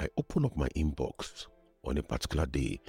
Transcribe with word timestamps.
I 0.00 0.08
opened 0.16 0.46
up 0.46 0.56
my 0.56 0.68
inbox 0.68 1.44
on 1.84 1.98
a 1.98 2.02
particular 2.02 2.46
day 2.46 2.80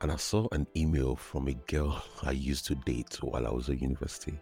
and 0.00 0.10
I 0.10 0.16
saw 0.16 0.48
an 0.50 0.66
email 0.76 1.14
from 1.14 1.46
a 1.46 1.54
girl 1.54 2.02
I 2.24 2.32
used 2.32 2.66
to 2.66 2.74
date 2.74 3.16
while 3.20 3.46
I 3.46 3.50
was 3.50 3.68
at 3.68 3.80
university. 3.80 4.40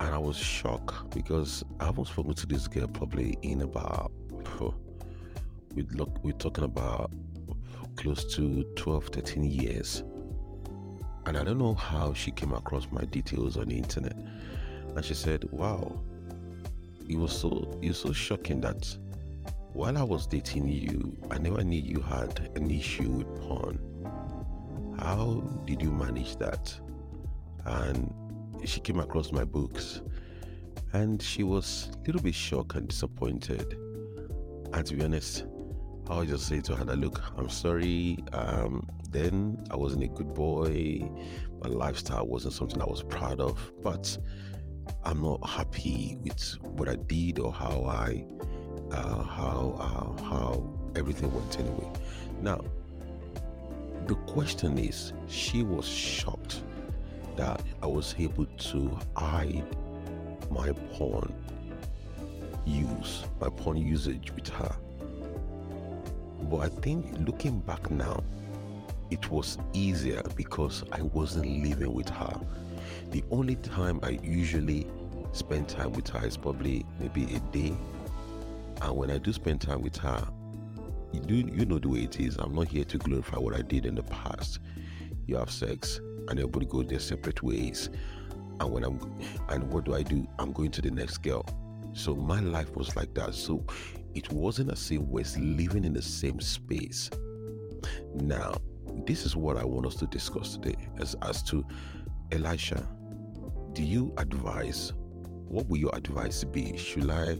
And 0.00 0.14
I 0.14 0.16
was 0.16 0.38
shocked 0.38 1.10
because 1.10 1.62
I 1.78 1.84
haven't 1.84 2.06
spoken 2.06 2.32
to 2.32 2.46
this 2.46 2.68
girl 2.68 2.88
probably 2.88 3.36
in 3.42 3.60
about, 3.60 4.12
we'd 5.74 5.92
look, 5.92 6.24
we're 6.24 6.32
talking 6.32 6.64
about 6.64 7.12
close 7.96 8.24
to 8.36 8.64
12, 8.76 9.08
13 9.08 9.44
years. 9.44 10.04
And 11.26 11.36
I 11.36 11.44
don't 11.44 11.58
know 11.58 11.74
how 11.74 12.14
she 12.14 12.30
came 12.30 12.54
across 12.54 12.88
my 12.90 13.04
details 13.04 13.58
on 13.58 13.66
the 13.66 13.76
internet. 13.76 14.16
And 14.96 15.04
she 15.04 15.12
said, 15.12 15.44
Wow, 15.52 16.00
it 17.10 17.18
was 17.18 17.38
so 17.38 17.78
it 17.82 17.88
was 17.88 17.98
so 17.98 18.12
shocking 18.12 18.62
that 18.62 18.96
while 19.74 19.98
I 19.98 20.04
was 20.04 20.28
dating 20.28 20.68
you, 20.68 21.16
I 21.32 21.38
never 21.38 21.64
knew 21.64 21.80
you 21.80 22.00
had 22.00 22.48
an 22.54 22.70
issue 22.70 23.10
with 23.10 23.42
porn. 23.42 23.78
How 24.98 25.42
did 25.66 25.82
you 25.82 25.90
manage 25.90 26.36
that? 26.36 26.72
And 27.64 28.14
she 28.64 28.78
came 28.78 29.00
across 29.00 29.32
my 29.32 29.42
books 29.42 30.00
and 30.92 31.20
she 31.20 31.42
was 31.42 31.90
a 31.92 32.06
little 32.06 32.22
bit 32.22 32.36
shocked 32.36 32.76
and 32.76 32.86
disappointed. 32.86 33.76
And 34.72 34.86
to 34.86 34.94
be 34.94 35.02
honest, 35.02 35.44
I 36.08 36.18
was 36.18 36.28
just 36.28 36.46
say 36.46 36.60
to 36.60 36.76
her 36.76 36.84
that 36.84 36.98
look, 36.98 37.20
I'm 37.36 37.50
sorry. 37.50 38.18
Um, 38.32 38.88
then 39.10 39.64
I 39.72 39.76
wasn't 39.76 40.04
a 40.04 40.08
good 40.08 40.34
boy. 40.34 41.10
My 41.62 41.68
lifestyle 41.68 42.28
wasn't 42.28 42.54
something 42.54 42.80
I 42.80 42.86
was 42.86 43.02
proud 43.02 43.40
of. 43.40 43.72
But 43.82 44.16
I'm 45.02 45.20
not 45.20 45.44
happy 45.48 46.16
with 46.22 46.58
what 46.62 46.88
I 46.88 46.94
did 46.94 47.40
or 47.40 47.52
how 47.52 47.84
I 47.86 48.24
uh, 48.90 49.22
how 49.22 49.76
uh, 49.78 50.22
how 50.24 50.62
everything 50.96 51.32
went 51.34 51.58
anyway. 51.58 51.90
Now, 52.40 52.60
the 54.06 54.14
question 54.26 54.78
is, 54.78 55.12
she 55.28 55.62
was 55.62 55.86
shocked 55.86 56.62
that 57.36 57.62
I 57.82 57.86
was 57.86 58.14
able 58.18 58.46
to 58.46 58.98
hide 59.16 59.64
my 60.50 60.72
porn 60.92 61.34
use, 62.66 63.24
my 63.40 63.48
porn 63.48 63.76
usage 63.76 64.30
with 64.32 64.48
her. 64.48 64.76
But 66.50 66.58
I 66.58 66.68
think 66.68 67.06
looking 67.26 67.60
back 67.60 67.90
now, 67.90 68.22
it 69.10 69.30
was 69.30 69.58
easier 69.72 70.22
because 70.36 70.84
I 70.92 71.02
wasn't 71.02 71.46
living 71.46 71.92
with 71.92 72.08
her. 72.08 72.40
The 73.10 73.24
only 73.30 73.56
time 73.56 74.00
I 74.02 74.18
usually 74.22 74.86
spend 75.32 75.68
time 75.68 75.92
with 75.92 76.08
her 76.08 76.26
is 76.26 76.36
probably 76.36 76.84
maybe 77.00 77.24
a 77.34 77.40
day 77.52 77.76
and 78.82 78.96
when 78.96 79.10
I 79.10 79.18
do 79.18 79.32
spend 79.32 79.60
time 79.60 79.82
with 79.82 79.96
her, 79.98 80.26
you 81.12 81.20
do 81.20 81.34
you 81.34 81.64
know 81.64 81.78
the 81.78 81.88
way 81.88 82.00
it 82.00 82.18
is. 82.18 82.36
I'm 82.36 82.54
not 82.54 82.68
here 82.68 82.84
to 82.84 82.98
glorify 82.98 83.38
what 83.38 83.54
I 83.54 83.62
did 83.62 83.86
in 83.86 83.94
the 83.94 84.02
past. 84.02 84.58
You 85.26 85.36
have 85.36 85.50
sex 85.50 86.00
and 86.28 86.38
everybody 86.38 86.66
goes 86.66 86.86
their 86.88 86.98
separate 86.98 87.42
ways. 87.42 87.90
And 88.60 88.70
when 88.70 88.84
I'm 88.84 88.98
and 89.48 89.72
what 89.72 89.84
do 89.84 89.94
I 89.94 90.02
do? 90.02 90.26
I'm 90.38 90.52
going 90.52 90.70
to 90.72 90.82
the 90.82 90.90
next 90.90 91.18
girl. 91.18 91.46
So 91.92 92.14
my 92.16 92.40
life 92.40 92.74
was 92.76 92.96
like 92.96 93.14
that. 93.14 93.34
So 93.34 93.64
it 94.14 94.32
wasn't 94.32 94.72
as 94.72 94.90
if 94.90 95.00
we're 95.00 95.24
living 95.38 95.84
in 95.84 95.92
the 95.92 96.02
same 96.02 96.40
space. 96.40 97.10
Now, 98.14 98.56
this 99.06 99.24
is 99.24 99.36
what 99.36 99.56
I 99.56 99.64
want 99.64 99.86
us 99.86 99.94
to 99.96 100.06
discuss 100.06 100.56
today 100.56 100.76
as 100.98 101.14
as 101.22 101.42
to 101.44 101.64
Elisha. 102.32 102.86
Do 103.72 103.82
you 103.82 104.12
advise? 104.18 104.92
What 105.48 105.68
will 105.68 105.76
your 105.76 105.94
advice 105.94 106.42
be? 106.42 106.76
Should 106.76 107.10
I 107.10 107.38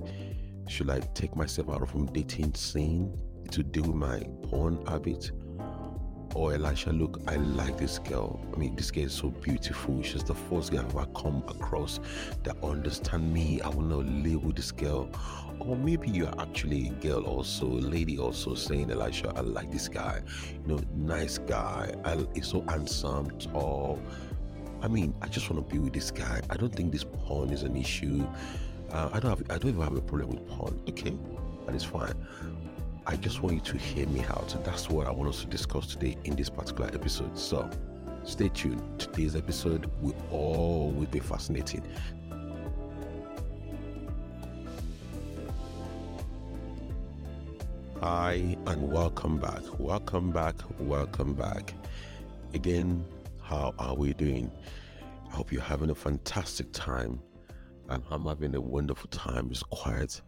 should 0.69 0.91
I 0.91 1.01
take 1.15 1.37
myself 1.37 1.69
out 1.71 1.83
of 1.83 2.13
dating 2.13 2.55
scene 2.55 3.17
to 3.51 3.63
deal 3.63 3.85
with 3.85 3.97
my 3.97 4.21
porn 4.43 4.85
habit? 4.87 5.31
Or 6.35 6.53
Elisha, 6.53 6.91
look, 6.91 7.21
I 7.29 7.37
like 7.37 7.79
this 7.79 8.01
girl. 8.01 8.45
I 8.53 8.59
mean, 8.59 8.75
this 8.75 8.91
girl 8.91 9.05
is 9.05 9.13
so 9.13 9.29
beautiful. 9.31 10.03
She's 10.03 10.25
the 10.25 10.35
first 10.35 10.73
girl 10.73 10.81
I've 10.81 10.97
ever 10.97 11.07
come 11.15 11.45
across 11.47 12.01
that 12.43 12.57
understand 12.65 13.33
me. 13.33 13.61
I 13.61 13.69
want 13.69 13.91
to 13.91 13.99
live 13.99 14.43
with 14.43 14.57
this 14.57 14.73
girl. 14.73 15.09
Or 15.61 15.77
maybe 15.77 16.11
you're 16.11 16.35
actually 16.41 16.89
a 16.89 16.91
girl 16.95 17.23
also, 17.25 17.67
a 17.67 17.79
lady 17.79 18.19
also 18.19 18.57
saying, 18.57 18.91
Elisha, 18.91 19.33
I 19.37 19.43
like 19.43 19.71
this 19.71 19.87
guy. 19.87 20.23
You 20.67 20.75
know, 20.75 20.81
nice 20.97 21.39
guy. 21.39 21.95
I, 22.05 22.27
he's 22.35 22.49
so 22.49 22.65
handsome, 22.69 23.31
tall. 23.39 24.03
I 24.83 24.89
mean, 24.89 25.15
I 25.23 25.29
just 25.29 25.49
want 25.49 25.67
to 25.67 25.73
be 25.73 25.79
with 25.79 25.93
this 25.93 26.11
guy. 26.11 26.41
I 26.51 26.57
don't 26.57 26.75
think 26.75 26.91
this 26.91 27.05
porn 27.05 27.51
is 27.51 27.63
an 27.63 27.77
issue. 27.77 28.27
Uh, 28.95 29.11
I 29.13 29.19
don't 29.19 29.37
have, 29.37 29.43
I 29.51 29.59
don't 29.59 29.71
even 29.71 29.83
have 29.83 29.97
a 29.97 30.01
problem 30.01 30.31
with 30.31 30.49
porn. 30.49 30.81
Okay, 30.89 31.19
that 31.67 31.75
is 31.75 31.83
fine. 31.83 32.15
I 33.09 33.17
just 33.17 33.43
want 33.43 33.57
you 33.57 33.61
to 33.73 33.77
hear 33.77 34.07
me 34.07 34.21
out. 34.27 34.57
That's 34.65 34.89
what 34.89 35.09
I 35.09 35.11
want 35.11 35.29
us 35.29 35.41
to 35.41 35.49
discuss 35.49 35.89
today 35.89 36.17
in 36.23 36.37
this 36.37 36.49
particular 36.49 36.89
episode. 36.95 37.37
So, 37.37 37.69
stay 38.23 38.51
tuned. 38.51 39.01
Today's 39.01 39.35
episode 39.35 39.91
will 40.01 40.15
always 40.31 41.09
be 41.09 41.19
fascinating. 41.19 41.83
Hi, 48.01 48.57
and 48.65 48.93
welcome 48.93 49.39
back. 49.39 49.63
Welcome 49.77 50.31
back. 50.31 50.55
Welcome 50.79 51.35
back. 51.35 51.75
Again, 52.53 53.05
how 53.43 53.75
are 53.77 53.97
we 53.97 54.15
doing? 54.15 54.53
I 55.33 55.35
hope 55.35 55.51
you're 55.51 55.63
having 55.63 55.91
a 55.91 55.97
fantastic 55.97 56.73
time 56.73 57.19
and 57.89 58.03
I'm 58.11 58.25
having 58.25 58.55
a 58.55 58.61
wonderful 58.61 59.09
time. 59.11 59.49
It's 59.51 59.63
quiet. 59.63 60.21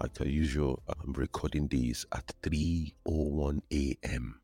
Like 0.00 0.18
usual, 0.20 0.82
I'm 0.88 1.12
recording 1.12 1.68
these 1.68 2.06
at 2.12 2.32
3.01 2.42 3.60
a.m. 3.72 4.40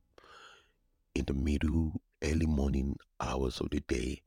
in 1.14 1.24
the 1.24 1.34
middle, 1.34 2.00
early 2.22 2.46
morning 2.46 2.96
hours 3.20 3.60
of 3.60 3.70
the 3.70 3.80
day. 3.80 4.22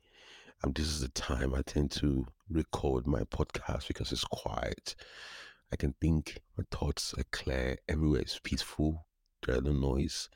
And 0.63 0.73
this 0.75 0.87
is 0.87 1.01
the 1.01 1.09
time 1.09 1.53
I 1.53 1.61
tend 1.61 1.91
to 1.91 2.25
record 2.49 3.07
my 3.07 3.21
podcast 3.21 3.87
because 3.87 4.11
it's 4.11 4.23
quiet. 4.23 4.95
I 5.71 5.75
can 5.75 5.93
think, 6.01 6.39
my 6.57 6.63
thoughts 6.71 7.13
are 7.17 7.23
clear, 7.31 7.77
everywhere 7.87 8.21
is 8.21 8.39
peaceful, 8.43 9.05
there's 9.45 9.61
no 9.61 9.71
noise, 9.71 10.29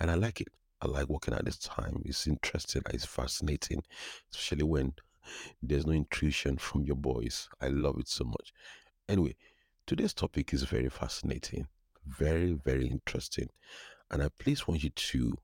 and 0.00 0.10
I 0.10 0.14
like 0.14 0.40
it. 0.40 0.48
I 0.80 0.86
like 0.86 1.08
working 1.08 1.34
at 1.34 1.44
this 1.44 1.58
time. 1.58 2.02
It's 2.04 2.26
interesting, 2.26 2.82
it's 2.90 3.04
fascinating, 3.04 3.82
especially 4.32 4.62
when 4.64 4.94
there's 5.62 5.86
no 5.86 5.92
intrusion 5.92 6.58
from 6.58 6.84
your 6.84 6.96
boys. 6.96 7.48
I 7.60 7.68
love 7.68 7.98
it 7.98 8.08
so 8.08 8.24
much. 8.24 8.52
Anyway, 9.08 9.36
today's 9.86 10.14
topic 10.14 10.52
is 10.52 10.64
very 10.64 10.88
fascinating, 10.88 11.66
very, 12.06 12.52
very 12.52 12.86
interesting. 12.86 13.48
And 14.10 14.22
I 14.22 14.28
please 14.38 14.66
want 14.66 14.82
you 14.82 14.90
to 14.90 15.38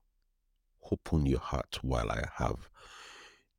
open 0.91 1.25
your 1.25 1.39
heart 1.39 1.79
while 1.81 2.09
I 2.11 2.23
have 2.35 2.69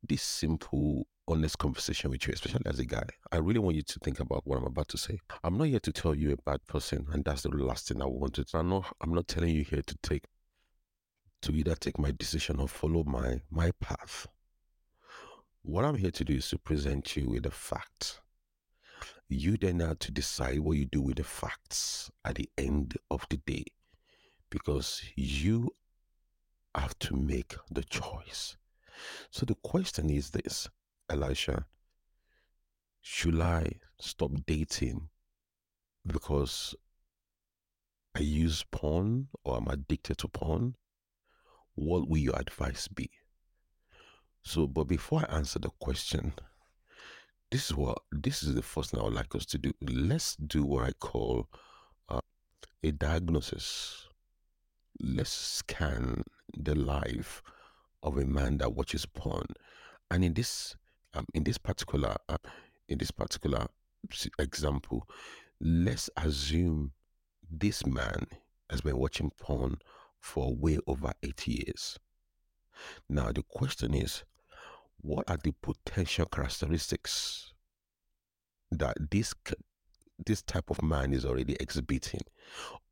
this 0.07 0.21
simple, 0.21 1.07
honest 1.27 1.57
conversation 1.57 2.11
with 2.11 2.27
you, 2.27 2.33
especially 2.33 2.61
as 2.65 2.79
a 2.79 2.85
guy. 2.85 3.07
I 3.31 3.37
really 3.37 3.59
want 3.59 3.75
you 3.75 3.83
to 3.83 3.99
think 3.99 4.19
about 4.19 4.45
what 4.45 4.57
I'm 4.57 4.65
about 4.65 4.87
to 4.89 4.97
say. 4.97 5.19
I'm 5.43 5.57
not 5.57 5.67
here 5.67 5.79
to 5.79 5.91
tell 5.91 6.15
you 6.15 6.33
a 6.33 6.37
bad 6.37 6.65
person, 6.67 7.07
and 7.11 7.23
that's 7.23 7.41
the 7.43 7.49
last 7.49 7.87
thing 7.87 8.01
I 8.01 8.05
wanted. 8.05 8.47
I'm 8.53 8.69
not 8.69 8.93
I'm 9.01 9.13
not 9.13 9.27
telling 9.27 9.53
you 9.53 9.63
here 9.63 9.81
to 9.81 9.97
take 10.03 10.25
to 11.41 11.53
either 11.53 11.75
take 11.75 11.99
my 11.99 12.11
decision 12.11 12.59
or 12.59 12.67
follow 12.67 13.03
my 13.03 13.41
my 13.49 13.71
path. 13.79 14.27
What 15.67 15.83
I'm 15.83 15.97
here 15.97 16.11
to 16.11 16.23
do 16.23 16.35
is 16.35 16.47
to 16.51 16.57
present 16.57 17.17
you 17.17 17.29
with 17.29 17.43
the 17.43 17.51
facts. 17.51 18.21
You 19.27 19.57
then 19.57 19.81
have 19.81 19.99
to 19.99 20.13
decide 20.13 20.59
what 20.59 20.77
you 20.77 20.85
do 20.85 21.01
with 21.01 21.17
the 21.17 21.25
facts 21.25 22.09
at 22.23 22.35
the 22.35 22.49
end 22.57 22.95
of 23.11 23.25
the 23.29 23.35
day 23.35 23.65
because 24.49 25.03
you 25.17 25.75
have 26.73 26.97
to 26.99 27.17
make 27.17 27.53
the 27.69 27.83
choice. 27.83 28.55
So 29.29 29.45
the 29.45 29.55
question 29.55 30.09
is 30.09 30.29
this, 30.29 30.69
Elisha, 31.09 31.65
should 33.01 33.41
I 33.41 33.73
stop 33.99 34.31
dating 34.45 35.09
because 36.05 36.75
I 38.15 38.21
use 38.21 38.63
porn 38.71 39.27
or 39.43 39.57
I'm 39.57 39.67
addicted 39.67 40.17
to 40.19 40.29
porn? 40.29 40.75
What 41.75 42.07
will 42.07 42.19
your 42.19 42.39
advice 42.39 42.87
be? 42.87 43.09
So, 44.43 44.67
but 44.67 44.85
before 44.85 45.25
I 45.27 45.35
answer 45.37 45.59
the 45.59 45.69
question, 45.79 46.33
this 47.51 47.69
is 47.69 47.75
what 47.75 47.99
this 48.11 48.43
is 48.43 48.55
the 48.55 48.61
first 48.61 48.91
thing 48.91 48.99
I 48.99 49.03
would 49.03 49.13
like 49.13 49.33
us 49.35 49.45
to 49.47 49.57
do. 49.57 49.73
Let's 49.81 50.35
do 50.35 50.63
what 50.63 50.85
I 50.85 50.91
call 50.93 51.47
uh, 52.09 52.19
a 52.83 52.91
diagnosis. 52.91 54.07
Let's 54.99 55.31
scan 55.31 56.23
the 56.57 56.75
life 56.75 57.41
of 58.03 58.17
a 58.17 58.25
man 58.25 58.57
that 58.59 58.73
watches 58.73 59.05
porn, 59.05 59.45
and 60.11 60.23
in 60.23 60.33
this 60.33 60.75
um, 61.13 61.25
in 61.33 61.43
this 61.43 61.57
particular 61.57 62.15
uh, 62.29 62.37
in 62.89 62.97
this 62.97 63.11
particular 63.11 63.67
example, 64.39 65.07
let's 65.59 66.09
assume 66.17 66.91
this 67.49 67.85
man 67.85 68.27
has 68.69 68.81
been 68.81 68.97
watching 68.97 69.31
porn 69.39 69.77
for 70.19 70.53
way 70.55 70.79
over 70.87 71.13
eight 71.23 71.47
years. 71.47 71.97
Now 73.09 73.31
the 73.31 73.43
question 73.43 73.93
is, 73.93 74.23
what 75.01 75.29
are 75.29 75.37
the 75.41 75.53
potential 75.61 76.25
characteristics 76.25 77.53
that 78.71 78.97
this 79.11 79.33
this 80.25 80.41
type 80.41 80.71
of 80.71 80.81
man 80.81 81.13
is 81.13 81.25
already 81.25 81.55
exhibiting? 81.59 82.21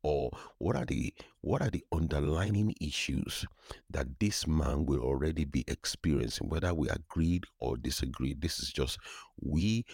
Or 0.02 0.30
what 0.58 0.76
are 0.76 0.84
the 0.84 1.12
what 1.40 1.62
are 1.62 1.70
the 1.70 1.84
underlying 1.92 2.74
issues 2.80 3.44
that 3.90 4.06
this 4.20 4.46
man 4.46 4.86
will 4.86 5.00
already 5.00 5.44
be 5.44 5.64
experiencing 5.66 6.48
whether 6.48 6.72
we 6.72 6.88
agreed 6.88 7.44
or 7.58 7.76
disagreed? 7.76 8.40
This 8.40 8.60
is 8.60 8.72
just 8.72 8.98
we 9.40 9.84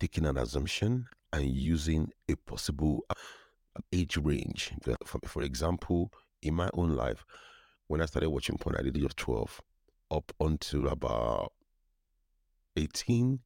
taking 0.00 0.26
an 0.26 0.38
assumption 0.38 1.06
and 1.32 1.46
using 1.46 2.10
a 2.28 2.34
possible 2.34 3.04
uh, 3.10 3.14
age 3.92 4.16
range. 4.16 4.72
For, 5.04 5.18
for 5.26 5.42
example 5.42 6.12
in 6.42 6.54
my 6.54 6.68
own 6.74 6.94
life 6.94 7.24
when 7.92 8.00
i 8.00 8.06
started 8.06 8.30
watching 8.30 8.56
porn 8.56 8.74
at 8.76 8.84
the 8.84 8.98
age 8.98 9.04
of 9.04 9.14
12 9.16 9.60
up 10.10 10.32
until 10.40 10.88
about 10.88 11.52
18 12.76 13.38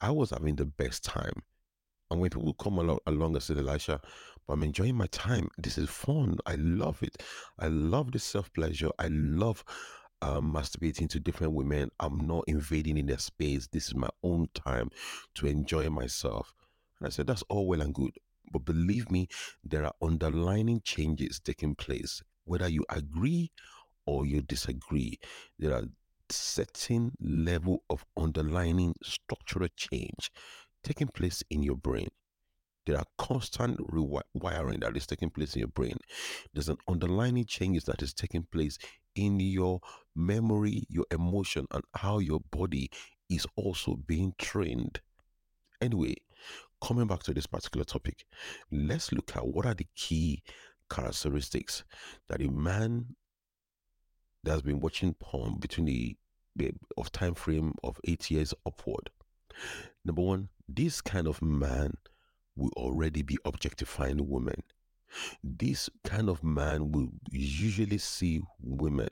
i 0.00 0.10
was 0.10 0.30
having 0.30 0.56
the 0.56 0.66
best 0.66 1.04
time 1.04 1.42
and 2.10 2.20
when 2.20 2.30
people 2.30 2.54
come 2.54 2.78
along, 2.78 2.98
along 3.06 3.34
and 3.34 3.42
say, 3.42 3.54
Elisha, 3.54 4.00
I'm 4.48 4.62
enjoying 4.62 4.94
my 4.94 5.06
time. 5.06 5.48
This 5.58 5.78
is 5.78 5.88
fun. 5.88 6.38
I 6.46 6.54
love 6.56 7.02
it. 7.02 7.22
I 7.58 7.68
love 7.68 8.12
the 8.12 8.18
self 8.18 8.52
pleasure. 8.52 8.90
I 8.98 9.08
love 9.08 9.64
um, 10.22 10.52
masturbating 10.52 11.08
to 11.10 11.18
different 11.18 11.54
women. 11.54 11.90
I'm 11.98 12.26
not 12.26 12.44
invading 12.46 12.98
in 12.98 13.06
their 13.06 13.18
space. 13.18 13.66
This 13.66 13.88
is 13.88 13.94
my 13.94 14.10
own 14.22 14.48
time 14.54 14.90
to 15.36 15.46
enjoy 15.46 15.88
myself. 15.90 16.54
And 17.00 17.06
I 17.06 17.10
said, 17.10 17.26
that's 17.26 17.42
all 17.48 17.66
well 17.66 17.80
and 17.80 17.94
good. 17.94 18.12
But 18.52 18.64
believe 18.64 19.10
me, 19.10 19.28
there 19.64 19.84
are 19.84 19.94
underlining 20.02 20.82
changes 20.84 21.40
taking 21.40 21.74
place. 21.74 22.22
Whether 22.44 22.68
you 22.68 22.84
agree 22.90 23.50
or 24.06 24.26
you 24.26 24.42
disagree, 24.42 25.18
there 25.58 25.74
are 25.74 25.84
certain 26.30 27.12
level 27.20 27.82
of 27.90 28.04
underlining 28.16 28.94
structural 29.02 29.68
change 29.76 30.30
taking 30.82 31.08
place 31.08 31.42
in 31.50 31.62
your 31.62 31.76
brain. 31.76 32.08
There 32.86 32.98
are 32.98 33.06
constant 33.16 33.78
rewiring 33.78 34.82
that 34.82 34.96
is 34.96 35.06
taking 35.06 35.30
place 35.30 35.54
in 35.54 35.60
your 35.60 35.68
brain. 35.68 35.96
There's 36.52 36.68
an 36.68 36.76
underlying 36.86 37.44
changes 37.46 37.84
that 37.84 38.02
is 38.02 38.12
taking 38.12 38.42
place 38.52 38.78
in 39.14 39.40
your 39.40 39.80
memory, 40.14 40.84
your 40.88 41.06
emotion, 41.10 41.66
and 41.70 41.82
how 41.94 42.18
your 42.18 42.40
body 42.50 42.90
is 43.30 43.46
also 43.56 43.96
being 44.06 44.34
trained. 44.38 45.00
Anyway, 45.80 46.16
coming 46.82 47.06
back 47.06 47.22
to 47.22 47.32
this 47.32 47.46
particular 47.46 47.84
topic, 47.84 48.26
let's 48.70 49.12
look 49.12 49.34
at 49.34 49.46
what 49.46 49.64
are 49.64 49.74
the 49.74 49.86
key 49.96 50.42
characteristics 50.90 51.84
that 52.28 52.42
a 52.42 52.50
man 52.50 53.16
that 54.44 54.52
has 54.52 54.62
been 54.62 54.80
watching 54.80 55.14
porn 55.14 55.56
between 55.58 55.86
the, 55.86 56.16
the 56.56 56.72
of 56.96 57.10
time 57.12 57.34
frame 57.34 57.74
of 57.82 57.98
eight 58.04 58.30
years 58.30 58.54
upward. 58.66 59.10
Number 60.04 60.22
one, 60.22 60.48
this 60.68 61.00
kind 61.00 61.26
of 61.26 61.42
man 61.42 61.96
will 62.56 62.72
already 62.76 63.22
be 63.22 63.38
objectifying 63.44 64.28
women. 64.28 64.62
This 65.42 65.88
kind 66.04 66.28
of 66.28 66.42
man 66.42 66.92
will 66.92 67.08
usually 67.30 67.98
see 67.98 68.42
women 68.60 69.08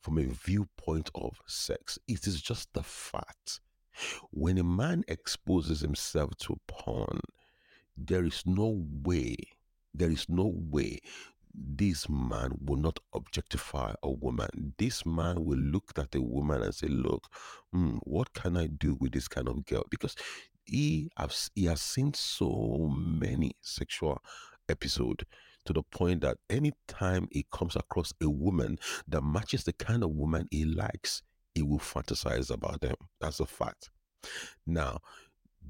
from 0.00 0.18
a 0.18 0.24
viewpoint 0.24 1.10
of 1.14 1.40
sex. 1.46 1.98
It 2.08 2.26
is 2.26 2.40
just 2.40 2.72
the 2.72 2.82
fact. 2.82 3.60
When 4.30 4.58
a 4.58 4.64
man 4.64 5.04
exposes 5.08 5.80
himself 5.80 6.30
to 6.38 6.58
porn, 6.66 7.20
there 7.96 8.24
is 8.24 8.42
no 8.46 8.84
way, 9.04 9.36
there 9.94 10.10
is 10.10 10.26
no 10.28 10.52
way 10.56 11.00
this 11.54 12.08
man 12.08 12.52
will 12.64 12.78
not 12.78 12.98
objectify 13.12 13.94
a 14.02 14.10
woman. 14.10 14.74
This 14.78 15.04
man 15.04 15.44
will 15.44 15.58
look 15.58 15.92
at 15.96 16.14
a 16.14 16.22
woman 16.22 16.62
and 16.62 16.74
say, 16.74 16.88
Look, 16.88 17.28
hmm, 17.72 17.96
what 18.02 18.32
can 18.32 18.56
I 18.56 18.66
do 18.66 18.96
with 19.00 19.12
this 19.12 19.28
kind 19.28 19.48
of 19.48 19.64
girl? 19.66 19.84
Because 19.90 20.16
he 20.64 21.10
has, 21.16 21.50
he 21.54 21.64
has 21.66 21.80
seen 21.80 22.14
so 22.14 22.90
many 22.96 23.52
sexual 23.60 24.22
episodes 24.68 25.24
to 25.64 25.72
the 25.72 25.82
point 25.82 26.22
that 26.22 26.38
anytime 26.50 27.28
he 27.30 27.46
comes 27.52 27.76
across 27.76 28.12
a 28.22 28.28
woman 28.28 28.78
that 29.06 29.22
matches 29.22 29.64
the 29.64 29.72
kind 29.72 30.02
of 30.02 30.10
woman 30.10 30.48
he 30.50 30.64
likes, 30.64 31.22
he 31.54 31.62
will 31.62 31.78
fantasize 31.78 32.50
about 32.50 32.80
them. 32.80 32.96
That's 33.20 33.40
a 33.40 33.46
fact. 33.46 33.90
Now, 34.66 35.00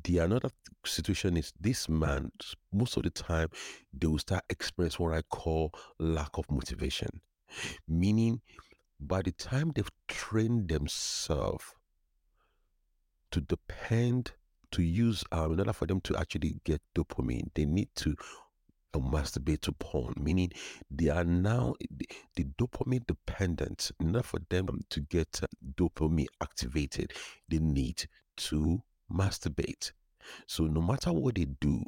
the 0.05 0.19
another 0.19 0.51
situation 0.85 1.37
is 1.37 1.53
this 1.61 1.89
man 1.89 2.31
most 2.73 2.97
of 2.97 3.03
the 3.03 3.11
time 3.11 3.49
they 3.93 4.07
will 4.07 4.19
start 4.19 4.43
experiencing 4.51 5.05
what 5.05 5.15
i 5.15 5.23
call 5.23 5.73
lack 5.99 6.31
of 6.39 6.51
motivation. 6.51 7.21
Meaning 7.87 8.41
by 8.99 9.23
the 9.23 9.33
time 9.33 9.73
they've 9.75 9.91
trained 10.09 10.69
themselves 10.69 11.65
to 13.31 13.41
depend 13.41 14.33
to 14.71 14.83
use 14.83 15.25
um, 15.33 15.53
in 15.53 15.59
order 15.61 15.73
for 15.73 15.87
them 15.87 16.01
to 16.01 16.17
actually 16.17 16.57
get 16.65 16.81
dopamine 16.95 17.49
they 17.55 17.65
need 17.65 17.89
to 17.95 18.15
uh, 18.95 18.99
masturbate 18.99 19.61
to 19.61 19.73
porn. 19.73 20.15
Meaning 20.19 20.51
they 20.91 21.09
are 21.09 21.25
now 21.25 21.75
the, 21.91 22.09
the, 22.37 22.45
dopamine 22.59 23.07
dependent 23.07 23.91
order 24.03 24.23
for 24.23 24.41
them 24.49 24.67
to 24.91 25.01
get 25.01 25.41
uh, 25.43 25.47
dopamine 25.77 26.27
activated 26.41 27.13
they 27.49 27.59
need 27.59 28.05
to 28.37 28.83
masturbate. 29.13 29.93
So 30.47 30.65
no 30.65 30.81
matter 30.81 31.13
what 31.13 31.35
they 31.35 31.47
do, 31.61 31.85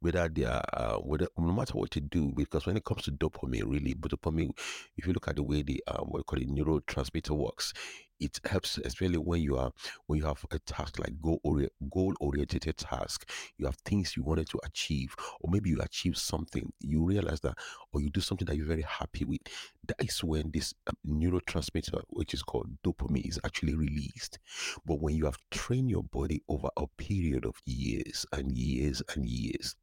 whether 0.00 0.28
they 0.28 0.44
are, 0.44 0.62
uh, 0.72 0.96
whether 0.96 1.28
no 1.38 1.52
matter 1.52 1.74
what 1.74 1.94
you 1.94 2.02
do, 2.02 2.32
because 2.34 2.66
when 2.66 2.76
it 2.76 2.84
comes 2.84 3.04
to 3.04 3.12
dopamine, 3.12 3.64
really, 3.66 3.94
but 3.94 4.10
dopamine, 4.10 4.50
if 4.96 5.06
you 5.06 5.12
look 5.12 5.28
at 5.28 5.36
the 5.36 5.42
way 5.42 5.62
the 5.62 5.82
um, 5.88 6.06
what 6.08 6.18
we 6.18 6.22
call 6.24 6.40
it 6.40 6.48
neurotransmitter 6.50 7.30
works, 7.30 7.72
it 8.20 8.40
helps 8.44 8.78
especially 8.78 9.18
when 9.18 9.40
you 9.40 9.56
are 9.56 9.72
when 10.06 10.18
you 10.18 10.24
have 10.24 10.44
a 10.50 10.58
task 10.60 10.98
like 10.98 11.20
goal 11.20 11.40
ori- 11.44 11.68
goal 11.90 12.14
oriented 12.20 12.76
task. 12.76 13.30
You 13.58 13.66
have 13.66 13.76
things 13.76 14.16
you 14.16 14.22
wanted 14.22 14.48
to 14.50 14.60
achieve 14.64 15.14
or 15.40 15.50
maybe 15.50 15.70
you 15.70 15.80
achieve 15.80 16.16
something 16.16 16.72
you 16.80 17.02
realize 17.02 17.40
that 17.40 17.56
or 17.92 18.00
you 18.00 18.10
do 18.10 18.20
something 18.20 18.46
that 18.46 18.56
you're 18.56 18.66
very 18.66 18.82
happy 18.82 19.24
with. 19.24 19.40
That 19.86 19.96
is 20.02 20.22
when 20.24 20.50
this 20.52 20.74
um, 20.86 20.96
neurotransmitter 21.06 22.02
which 22.08 22.34
is 22.34 22.42
called 22.42 22.68
dopamine 22.82 23.28
is 23.28 23.40
actually 23.44 23.74
released. 23.74 24.38
But 24.84 25.00
when 25.00 25.14
you 25.14 25.26
have 25.26 25.38
trained 25.50 25.90
your 25.90 26.02
body 26.02 26.42
over 26.48 26.68
a 26.76 26.86
period 26.86 27.44
of 27.44 27.54
years 27.64 28.26
and 28.32 28.56
years 28.56 29.02
and 29.14 29.26
years 29.26 29.76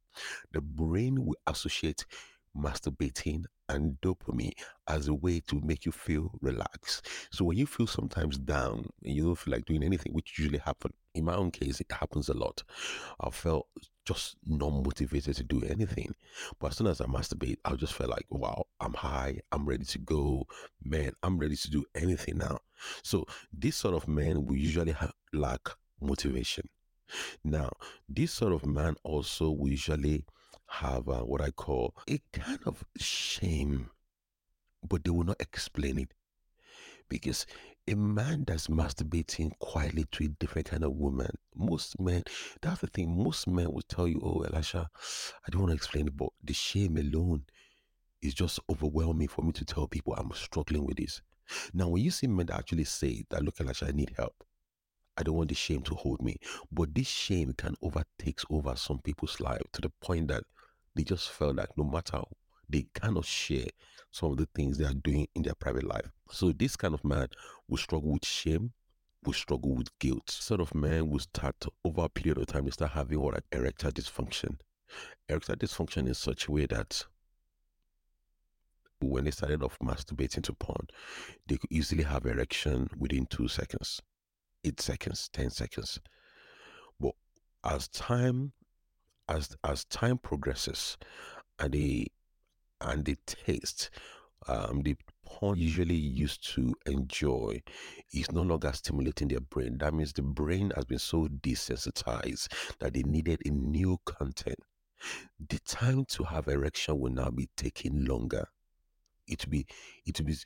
the 0.52 0.60
brain 0.60 1.24
will 1.24 1.36
associate 1.46 2.06
masturbating 2.56 3.44
and 3.68 3.98
dopamine 4.02 4.52
as 4.88 5.08
a 5.08 5.14
way 5.14 5.40
to 5.40 5.60
make 5.62 5.86
you 5.86 5.92
feel 5.92 6.30
relaxed. 6.40 7.06
So 7.30 7.44
when 7.44 7.56
you 7.56 7.66
feel 7.66 7.86
sometimes 7.86 8.38
down 8.38 8.90
and 9.02 9.14
you 9.14 9.24
don't 9.24 9.38
feel 9.38 9.52
like 9.52 9.64
doing 9.64 9.82
anything, 9.82 10.12
which 10.12 10.38
usually 10.38 10.58
happen, 10.58 10.92
in 11.14 11.24
my 11.24 11.34
own 11.34 11.50
case, 11.50 11.80
it 11.80 11.90
happens 11.90 12.28
a 12.28 12.34
lot. 12.34 12.62
I 13.20 13.30
felt 13.30 13.66
just 14.04 14.36
not 14.46 14.70
motivated 14.70 15.36
to 15.36 15.44
do 15.44 15.62
anything. 15.64 16.14
But 16.60 16.72
as 16.72 16.76
soon 16.76 16.88
as 16.88 17.00
I 17.00 17.06
masturbate, 17.06 17.56
I 17.64 17.74
just 17.74 17.94
feel 17.94 18.08
like, 18.08 18.26
wow, 18.28 18.66
I'm 18.80 18.94
high, 18.94 19.40
I'm 19.50 19.64
ready 19.64 19.84
to 19.84 19.98
go. 19.98 20.46
Man, 20.82 21.12
I'm 21.22 21.38
ready 21.38 21.56
to 21.56 21.70
do 21.70 21.84
anything 21.94 22.38
now. 22.38 22.58
So 23.02 23.24
this 23.52 23.76
sort 23.76 23.94
of 23.94 24.06
man 24.08 24.44
will 24.44 24.56
usually 24.56 24.92
have, 24.92 25.12
lack 25.32 25.70
motivation. 26.00 26.68
Now, 27.44 27.70
this 28.08 28.32
sort 28.32 28.52
of 28.52 28.66
man 28.66 28.96
also 29.04 29.50
will 29.50 29.70
usually 29.70 30.24
have 30.74 31.08
uh, 31.08 31.20
what 31.20 31.40
I 31.40 31.50
call 31.50 31.94
a 32.08 32.20
kind 32.32 32.60
of 32.66 32.84
shame, 32.96 33.90
but 34.86 35.04
they 35.04 35.10
will 35.10 35.24
not 35.24 35.40
explain 35.40 35.98
it. 35.98 36.12
Because 37.08 37.46
a 37.86 37.94
man 37.94 38.44
that's 38.46 38.68
masturbating 38.68 39.56
quietly 39.58 40.06
to 40.12 40.24
a 40.24 40.28
different 40.28 40.68
kind 40.70 40.84
of 40.84 40.92
woman, 40.92 41.30
most 41.54 42.00
men, 42.00 42.24
that's 42.62 42.80
the 42.80 42.86
thing, 42.88 43.22
most 43.22 43.46
men 43.46 43.70
will 43.72 43.82
tell 43.82 44.08
you, 44.08 44.20
oh, 44.24 44.40
Elisha, 44.40 44.88
I 45.46 45.50
don't 45.50 45.62
want 45.62 45.70
to 45.70 45.76
explain 45.76 46.08
it, 46.08 46.16
but 46.16 46.30
the 46.42 46.54
shame 46.54 46.96
alone 46.96 47.44
is 48.22 48.34
just 48.34 48.58
overwhelming 48.70 49.28
for 49.28 49.42
me 49.42 49.52
to 49.52 49.64
tell 49.64 49.86
people 49.86 50.14
I'm 50.14 50.32
struggling 50.32 50.86
with 50.86 50.96
this. 50.96 51.20
Now, 51.74 51.88
when 51.88 52.02
you 52.02 52.10
see 52.10 52.26
men 52.26 52.46
that 52.46 52.58
actually 52.58 52.84
say 52.84 53.24
that, 53.30 53.44
look, 53.44 53.60
Elisha, 53.60 53.86
I 53.86 53.92
need 53.92 54.14
help, 54.16 54.44
I 55.16 55.22
don't 55.22 55.36
want 55.36 55.50
the 55.50 55.54
shame 55.54 55.82
to 55.82 55.94
hold 55.94 56.22
me. 56.22 56.38
But 56.72 56.94
this 56.94 57.06
shame 57.06 57.52
can 57.56 57.76
overtakes 57.82 58.44
over 58.50 58.74
some 58.76 58.98
people's 59.00 59.40
life 59.40 59.62
to 59.72 59.80
the 59.80 59.90
point 60.00 60.28
that 60.28 60.44
they 60.94 61.02
just 61.02 61.30
felt 61.30 61.56
like 61.56 61.70
no 61.76 61.84
matter 61.84 62.20
they 62.68 62.86
cannot 62.94 63.24
share 63.24 63.66
some 64.10 64.32
of 64.32 64.36
the 64.36 64.48
things 64.54 64.78
they 64.78 64.84
are 64.84 64.94
doing 64.94 65.26
in 65.34 65.42
their 65.42 65.54
private 65.54 65.84
life. 65.84 66.10
So 66.30 66.52
this 66.52 66.76
kind 66.76 66.94
of 66.94 67.04
man 67.04 67.28
will 67.68 67.78
struggle 67.78 68.12
with 68.12 68.24
shame, 68.24 68.72
will 69.24 69.32
struggle 69.32 69.74
with 69.74 69.96
guilt. 69.98 70.30
Sort 70.30 70.60
of 70.60 70.74
man 70.74 71.10
will 71.10 71.18
start 71.18 71.56
over 71.84 72.02
a 72.02 72.08
period 72.08 72.38
of 72.38 72.46
time, 72.46 72.64
they 72.64 72.70
start 72.70 72.92
having 72.92 73.20
what 73.20 73.34
like 73.34 73.44
erectile 73.52 73.90
dysfunction. 73.90 74.56
Erectile 75.28 75.56
dysfunction 75.56 76.06
in 76.06 76.14
such 76.14 76.46
a 76.48 76.52
way 76.52 76.66
that 76.66 77.04
when 79.00 79.24
they 79.24 79.30
started 79.30 79.62
off 79.62 79.78
masturbating 79.80 80.42
to 80.44 80.52
porn, 80.54 80.86
they 81.46 81.56
could 81.56 81.70
easily 81.70 82.04
have 82.04 82.24
erection 82.24 82.88
within 82.98 83.26
two 83.26 83.48
seconds, 83.48 84.00
eight 84.64 84.80
seconds, 84.80 85.28
ten 85.32 85.50
seconds. 85.50 85.98
But 87.00 87.12
as 87.64 87.88
time 87.88 88.52
as 89.28 89.56
as 89.64 89.84
time 89.86 90.18
progresses 90.18 90.96
and 91.58 91.72
the 91.72 92.06
and 92.80 93.04
the 93.04 93.16
taste 93.26 93.90
um, 94.46 94.82
the 94.82 94.96
porn 95.24 95.58
usually 95.58 95.94
used 95.94 96.54
to 96.54 96.74
enjoy 96.86 97.62
is 98.12 98.30
no 98.32 98.42
longer 98.42 98.72
stimulating 98.72 99.28
their 99.28 99.40
brain. 99.40 99.78
That 99.78 99.94
means 99.94 100.12
the 100.12 100.22
brain 100.22 100.70
has 100.76 100.84
been 100.84 100.98
so 100.98 101.28
desensitized 101.28 102.48
that 102.78 102.92
they 102.94 103.02
needed 103.02 103.40
a 103.46 103.50
new 103.50 103.98
content. 104.04 104.58
the 105.48 105.58
time 105.60 106.04
to 106.06 106.24
have 106.24 106.48
erection 106.48 106.98
will 106.98 107.12
now 107.12 107.30
be 107.30 107.48
taking 107.56 108.04
longer. 108.04 108.46
It 109.26 109.48
be, 109.48 109.66
it 110.06 110.24
be. 110.24 110.36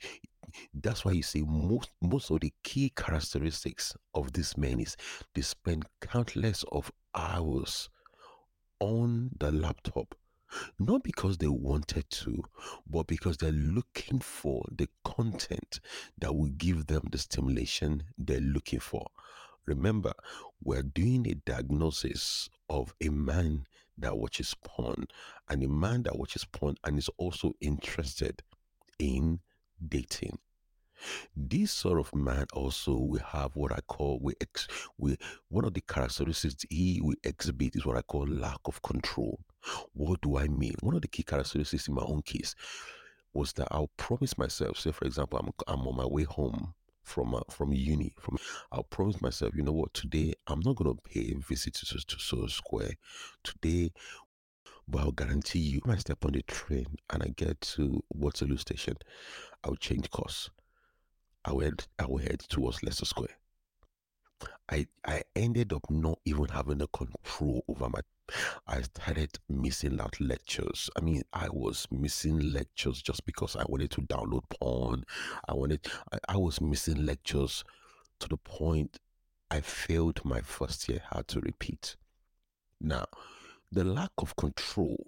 That's 0.73 1.05
why 1.05 1.11
you 1.11 1.23
see 1.23 1.43
most 1.43 1.91
most 2.01 2.31
of 2.31 2.39
the 2.39 2.53
key 2.63 2.91
characteristics 2.95 3.95
of 4.13 4.33
these 4.33 4.57
men 4.57 4.79
is 4.79 4.95
they 5.35 5.41
spend 5.41 5.85
countless 6.01 6.63
of 6.71 6.91
hours 7.13 7.89
on 8.79 9.31
the 9.39 9.51
laptop 9.51 10.15
not 10.79 11.03
because 11.03 11.37
they 11.37 11.47
wanted 11.47 12.09
to, 12.09 12.43
but 12.87 13.07
because 13.07 13.37
they're 13.37 13.51
looking 13.51 14.19
for 14.19 14.65
the 14.71 14.87
content 15.03 15.79
that 16.17 16.35
will 16.35 16.49
give 16.49 16.87
them 16.87 17.07
the 17.11 17.17
stimulation 17.17 18.03
they're 18.17 18.39
looking 18.39 18.79
for. 18.79 19.05
Remember, 19.65 20.13
we're 20.63 20.83
doing 20.83 21.27
a 21.27 21.35
diagnosis 21.35 22.49
of 22.69 22.93
a 23.01 23.09
man 23.09 23.65
that 23.97 24.17
watches 24.17 24.55
porn 24.63 25.05
and 25.49 25.63
a 25.63 25.67
man 25.67 26.03
that 26.03 26.17
watches 26.17 26.45
porn 26.45 26.75
and 26.83 26.97
is 26.97 27.09
also 27.17 27.53
interested 27.61 28.41
in 28.97 29.39
dating. 29.87 30.39
This 31.35 31.71
sort 31.71 31.99
of 31.99 32.13
man 32.13 32.45
also 32.53 32.97
we 32.97 33.19
have 33.19 33.55
what 33.55 33.71
I 33.71 33.79
call 33.81 34.19
we 34.21 34.33
ex 34.41 34.67
we 34.97 35.17
one 35.49 35.65
of 35.65 35.73
the 35.73 35.81
characteristics 35.81 36.65
he 36.69 37.01
we 37.03 37.15
exhibit 37.23 37.75
is 37.75 37.85
what 37.85 37.97
I 37.97 38.01
call 38.01 38.27
lack 38.27 38.59
of 38.65 38.81
control. 38.81 39.39
What 39.93 40.21
do 40.21 40.37
I 40.37 40.47
mean? 40.47 40.75
One 40.81 40.95
of 40.95 41.01
the 41.01 41.07
key 41.07 41.23
characteristics 41.23 41.87
in 41.87 41.95
my 41.95 42.03
own 42.03 42.21
case 42.21 42.55
was 43.33 43.53
that 43.53 43.67
I'll 43.71 43.91
promise 43.97 44.37
myself. 44.37 44.77
Say, 44.79 44.91
for 44.91 45.05
example, 45.05 45.39
I'm 45.39 45.51
I'm 45.67 45.87
on 45.87 45.95
my 45.95 46.05
way 46.05 46.23
home 46.23 46.73
from 47.03 47.35
uh, 47.35 47.41
from 47.49 47.73
uni. 47.73 48.13
From 48.19 48.37
I'll 48.71 48.83
promise 48.83 49.21
myself, 49.21 49.55
you 49.55 49.63
know 49.63 49.71
what? 49.71 49.93
Today 49.93 50.33
I'm 50.47 50.61
not 50.61 50.75
gonna 50.75 50.95
pay 50.95 51.33
a 51.35 51.39
visit 51.39 51.73
to 51.75 51.85
to 51.85 52.19
Soho 52.19 52.47
Square. 52.47 52.91
Today, 53.43 53.91
but 54.87 55.01
I'll 55.01 55.11
guarantee 55.11 55.59
you, 55.59 55.81
when 55.83 55.95
I 55.95 55.99
step 55.99 56.25
on 56.25 56.31
the 56.31 56.41
train 56.43 56.87
and 57.11 57.23
I 57.23 57.27
get 57.35 57.61
to 57.61 58.03
Waterloo 58.09 58.57
Station, 58.57 58.97
I'll 59.63 59.75
change 59.75 60.09
course. 60.09 60.49
I 61.45 61.51
head, 61.63 61.85
I 61.97 62.05
will 62.05 62.17
head 62.17 62.39
towards 62.39 62.83
Leicester 62.83 63.05
Square. 63.05 63.37
I 64.69 64.87
I 65.05 65.23
ended 65.35 65.73
up 65.73 65.89
not 65.89 66.19
even 66.25 66.45
having 66.45 66.81
a 66.81 66.87
control 66.87 67.63
over 67.67 67.89
my 67.89 68.01
I 68.67 68.81
started 68.81 69.39
missing 69.49 69.99
out 69.99 70.19
lectures. 70.21 70.89
I 70.95 71.01
mean, 71.01 71.23
I 71.33 71.49
was 71.49 71.87
missing 71.91 72.39
lectures 72.53 73.01
just 73.01 73.25
because 73.25 73.55
I 73.55 73.63
wanted 73.67 73.91
to 73.91 74.01
download 74.01 74.43
porn. 74.49 75.03
I 75.47 75.53
wanted 75.53 75.87
I, 76.11 76.19
I 76.29 76.37
was 76.37 76.61
missing 76.61 77.05
lectures 77.05 77.63
to 78.19 78.27
the 78.27 78.37
point 78.37 78.99
I 79.49 79.61
failed 79.61 80.23
my 80.23 80.41
first 80.41 80.87
year, 80.87 81.01
had 81.11 81.27
to 81.29 81.39
repeat. 81.39 81.95
Now, 82.79 83.05
the 83.71 83.83
lack 83.83 84.11
of 84.19 84.35
control 84.35 85.07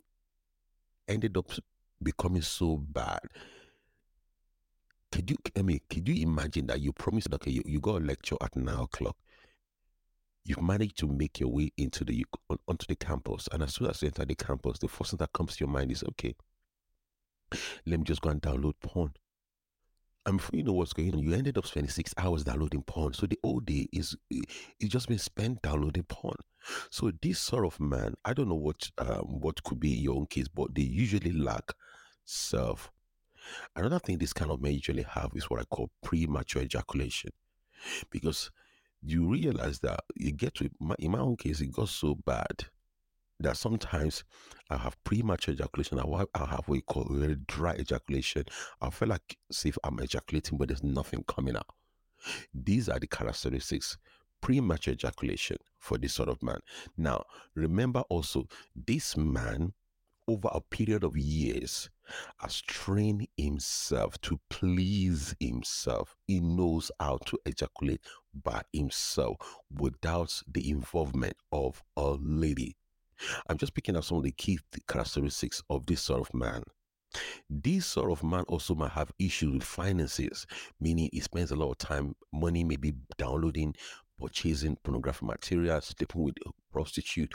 ended 1.07 1.37
up 1.37 1.51
becoming 2.01 2.41
so 2.41 2.77
bad. 2.77 3.21
Could 5.11 5.29
you, 5.29 5.37
I 5.57 5.61
mean, 5.61 5.81
could 5.89 6.07
you 6.07 6.23
imagine 6.23 6.67
that 6.67 6.79
you 6.79 6.93
promised, 6.93 7.33
okay, 7.33 7.51
you, 7.51 7.63
you 7.65 7.79
got 7.79 8.01
a 8.01 8.05
lecture 8.05 8.37
at 8.41 8.55
nine 8.55 8.79
o'clock. 8.79 9.17
You've 10.43 10.61
managed 10.61 10.97
to 10.99 11.07
make 11.07 11.39
your 11.39 11.49
way 11.49 11.71
into 11.77 12.03
the 12.03 12.25
on, 12.49 12.57
onto 12.67 12.85
the 12.87 12.95
campus, 12.95 13.47
and 13.51 13.61
as 13.61 13.75
soon 13.75 13.89
as 13.89 14.01
you 14.01 14.07
enter 14.07 14.25
the 14.25 14.35
campus, 14.35 14.79
the 14.79 14.87
first 14.87 15.11
thing 15.11 15.17
that 15.17 15.33
comes 15.33 15.55
to 15.55 15.59
your 15.59 15.69
mind 15.69 15.91
is, 15.91 16.03
okay, 16.03 16.33
let 17.85 17.99
me 17.99 18.05
just 18.05 18.21
go 18.21 18.29
and 18.29 18.41
download 18.41 18.73
porn. 18.81 19.13
And 20.25 20.37
before 20.37 20.57
you 20.57 20.63
know 20.63 20.73
what's 20.73 20.93
going 20.93 21.13
on, 21.13 21.19
you 21.19 21.33
ended 21.33 21.57
up 21.57 21.65
spending 21.65 21.89
six 21.89 22.13
hours 22.17 22.43
downloading 22.43 22.83
porn. 22.83 23.13
So 23.13 23.25
the 23.25 23.39
whole 23.43 23.59
day 23.59 23.87
is 23.91 24.15
it's 24.29 24.91
just 24.91 25.07
been 25.07 25.17
spent 25.17 25.61
downloading 25.61 26.03
porn. 26.03 26.37
So 26.91 27.11
this 27.21 27.39
sort 27.39 27.65
of 27.65 27.79
man, 27.79 28.13
I 28.23 28.33
don't 28.33 28.47
know 28.47 28.55
what 28.55 28.89
um, 28.99 29.39
what 29.41 29.63
could 29.63 29.79
be 29.79 29.89
your 29.89 30.15
own 30.15 30.27
case, 30.27 30.47
but 30.47 30.73
they 30.75 30.83
usually 30.83 31.31
lack 31.31 31.73
self. 32.25 32.91
Another 33.75 33.99
thing 33.99 34.17
this 34.17 34.33
kind 34.33 34.51
of 34.51 34.61
men 34.61 34.73
usually 34.73 35.03
have 35.03 35.31
is 35.35 35.49
what 35.49 35.59
I 35.59 35.65
call 35.65 35.89
premature 36.03 36.61
ejaculation, 36.61 37.31
because 38.09 38.51
you 39.01 39.27
realize 39.27 39.79
that 39.79 40.01
you 40.15 40.31
get 40.31 40.55
to 40.55 40.69
in 40.99 41.11
my 41.11 41.19
own 41.19 41.35
case, 41.35 41.61
it 41.61 41.71
got 41.71 41.89
so 41.89 42.15
bad 42.25 42.65
that 43.39 43.57
sometimes 43.57 44.23
I 44.69 44.77
have 44.77 45.03
premature 45.03 45.53
ejaculation. 45.53 45.99
I 45.99 46.45
have, 46.45 46.67
what 46.67 46.75
you 46.75 46.81
call 46.83 47.07
very 47.09 47.37
dry 47.47 47.73
ejaculation. 47.73 48.43
I 48.79 48.91
feel 48.91 49.07
like 49.07 49.37
see 49.51 49.69
if 49.69 49.77
I'm 49.83 49.97
ejaculating, 49.97 50.59
but 50.59 50.67
there's 50.67 50.83
nothing 50.83 51.23
coming 51.27 51.55
out. 51.55 51.65
These 52.53 52.87
are 52.87 52.99
the 52.99 53.07
characteristics 53.07 53.97
premature 54.41 54.93
ejaculation 54.93 55.57
for 55.79 55.97
this 55.97 56.13
sort 56.13 56.29
of 56.29 56.43
man. 56.43 56.59
Now, 56.97 57.23
remember 57.55 58.01
also, 58.09 58.45
this 58.75 59.17
man, 59.17 59.73
over 60.31 60.49
a 60.51 60.61
period 60.61 61.03
of 61.03 61.17
years, 61.17 61.89
has 62.39 62.61
trained 62.61 63.27
himself 63.37 64.19
to 64.21 64.39
please 64.49 65.35
himself. 65.39 66.15
He 66.27 66.39
knows 66.39 66.91
how 66.99 67.19
to 67.25 67.37
ejaculate 67.45 68.01
by 68.33 68.61
himself 68.73 69.37
without 69.77 70.41
the 70.51 70.69
involvement 70.69 71.35
of 71.51 71.81
a 71.97 72.17
lady. 72.21 72.75
I'm 73.47 73.57
just 73.57 73.73
picking 73.73 73.95
up 73.95 74.03
some 74.03 74.17
of 74.17 74.23
the 74.23 74.31
key 74.31 74.59
characteristics 74.87 75.61
of 75.69 75.85
this 75.85 76.01
sort 76.01 76.21
of 76.21 76.33
man. 76.33 76.63
This 77.49 77.85
sort 77.85 78.11
of 78.11 78.23
man 78.23 78.43
also 78.47 78.73
might 78.73 78.91
have 78.91 79.11
issues 79.19 79.53
with 79.53 79.63
finances, 79.63 80.47
meaning 80.79 81.09
he 81.11 81.19
spends 81.19 81.51
a 81.51 81.55
lot 81.55 81.71
of 81.71 81.77
time, 81.77 82.15
money 82.33 82.63
maybe 82.63 82.93
downloading, 83.17 83.75
purchasing 84.19 84.77
pornographic 84.83 85.23
material, 85.23 85.81
sleeping 85.81 86.23
with 86.23 86.35
a 86.45 86.51
prostitute. 86.71 87.33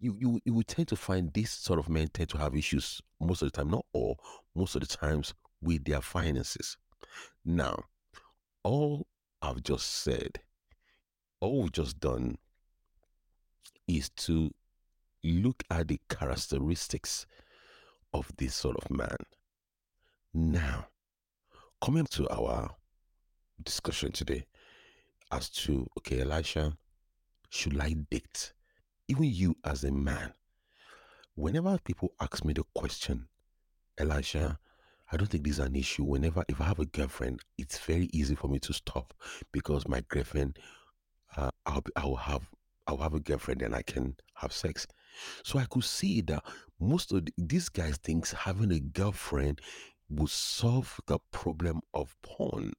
You, 0.00 0.16
you 0.18 0.40
you 0.46 0.54
would 0.54 0.66
tend 0.66 0.88
to 0.88 0.96
find 0.96 1.32
this 1.32 1.50
sort 1.50 1.78
of 1.78 1.90
men 1.90 2.08
tend 2.08 2.30
to 2.30 2.38
have 2.38 2.56
issues 2.56 3.02
most 3.20 3.42
of 3.42 3.52
the 3.52 3.56
time, 3.56 3.70
not 3.70 3.84
all, 3.92 4.18
most 4.54 4.74
of 4.74 4.80
the 4.80 4.86
times 4.86 5.34
with 5.60 5.84
their 5.84 6.00
finances. 6.00 6.78
Now, 7.44 7.84
all 8.64 9.06
I've 9.42 9.62
just 9.62 9.86
said, 9.86 10.40
all 11.40 11.62
we've 11.62 11.72
just 11.72 12.00
done 12.00 12.38
is 13.86 14.08
to 14.10 14.50
look 15.22 15.62
at 15.70 15.88
the 15.88 16.00
characteristics 16.08 17.26
of 18.14 18.30
this 18.38 18.54
sort 18.54 18.76
of 18.76 18.90
man. 18.90 19.16
Now, 20.32 20.86
coming 21.82 22.06
to 22.06 22.28
our 22.30 22.70
discussion 23.62 24.12
today 24.12 24.46
as 25.30 25.50
to, 25.50 25.86
okay, 25.98 26.20
Elisha, 26.20 26.76
should 27.50 27.78
I 27.80 27.96
date? 28.10 28.52
Even 29.10 29.24
you 29.24 29.56
as 29.64 29.82
a 29.82 29.90
man, 29.90 30.32
whenever 31.34 31.76
people 31.78 32.12
ask 32.20 32.44
me 32.44 32.52
the 32.52 32.62
question, 32.76 33.26
Elisha, 33.98 34.60
I 35.10 35.16
don't 35.16 35.26
think 35.26 35.42
this 35.42 35.54
is 35.54 35.58
an 35.58 35.74
issue. 35.74 36.04
Whenever, 36.04 36.44
if 36.48 36.60
I 36.60 36.66
have 36.66 36.78
a 36.78 36.86
girlfriend, 36.86 37.40
it's 37.58 37.80
very 37.80 38.08
easy 38.12 38.36
for 38.36 38.46
me 38.46 38.60
to 38.60 38.72
stop 38.72 39.12
because 39.50 39.88
my 39.88 40.04
girlfriend, 40.10 40.60
uh, 41.36 41.50
I'll, 41.66 41.82
I'll 41.96 42.14
have, 42.14 42.48
I'll 42.86 42.98
have 42.98 43.14
a 43.14 43.18
girlfriend 43.18 43.62
and 43.62 43.74
I 43.74 43.82
can 43.82 44.14
have 44.34 44.52
sex. 44.52 44.86
So 45.42 45.58
I 45.58 45.64
could 45.64 45.82
see 45.82 46.20
that 46.20 46.44
most 46.78 47.10
of 47.10 47.24
the, 47.24 47.32
these 47.36 47.68
guys 47.68 47.96
thinks 47.96 48.30
having 48.30 48.70
a 48.70 48.78
girlfriend 48.78 49.60
will 50.08 50.28
solve 50.28 51.00
the 51.08 51.18
problem 51.32 51.80
of 51.94 52.14
porn. 52.22 52.74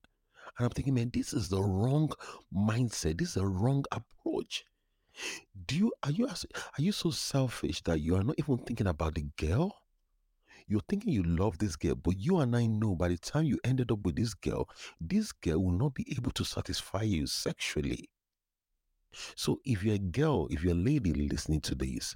And 0.57 0.65
I'm 0.65 0.69
thinking, 0.69 0.93
man, 0.93 1.11
this 1.13 1.33
is 1.33 1.49
the 1.49 1.61
wrong 1.61 2.09
mindset. 2.55 3.17
This 3.17 3.31
is 3.31 3.37
a 3.37 3.45
wrong 3.45 3.83
approach. 3.91 4.63
Do 5.65 5.75
you 5.77 5.93
are 6.03 6.11
you 6.11 6.27
are 6.27 6.81
you 6.81 6.91
so 6.91 7.11
selfish 7.11 7.81
that 7.83 7.99
you 7.99 8.15
are 8.15 8.23
not 8.23 8.35
even 8.39 8.57
thinking 8.57 8.87
about 8.87 9.15
the 9.15 9.25
girl? 9.37 9.75
You're 10.67 10.81
thinking 10.87 11.11
you 11.11 11.23
love 11.23 11.57
this 11.57 11.75
girl, 11.75 11.95
but 11.95 12.17
you 12.17 12.39
and 12.39 12.55
I 12.55 12.65
know 12.65 12.95
by 12.95 13.09
the 13.09 13.17
time 13.17 13.45
you 13.45 13.59
ended 13.63 13.91
up 13.91 13.99
with 14.03 14.15
this 14.15 14.33
girl, 14.33 14.69
this 14.99 15.31
girl 15.31 15.63
will 15.63 15.73
not 15.73 15.93
be 15.93 16.05
able 16.15 16.31
to 16.31 16.45
satisfy 16.45 17.01
you 17.01 17.27
sexually. 17.27 18.09
So 19.35 19.59
if 19.65 19.83
you're 19.83 19.95
a 19.95 19.99
girl, 19.99 20.47
if 20.49 20.63
you're 20.63 20.73
a 20.73 20.75
lady 20.75 21.13
listening 21.13 21.61
to 21.61 21.75
this, 21.75 22.15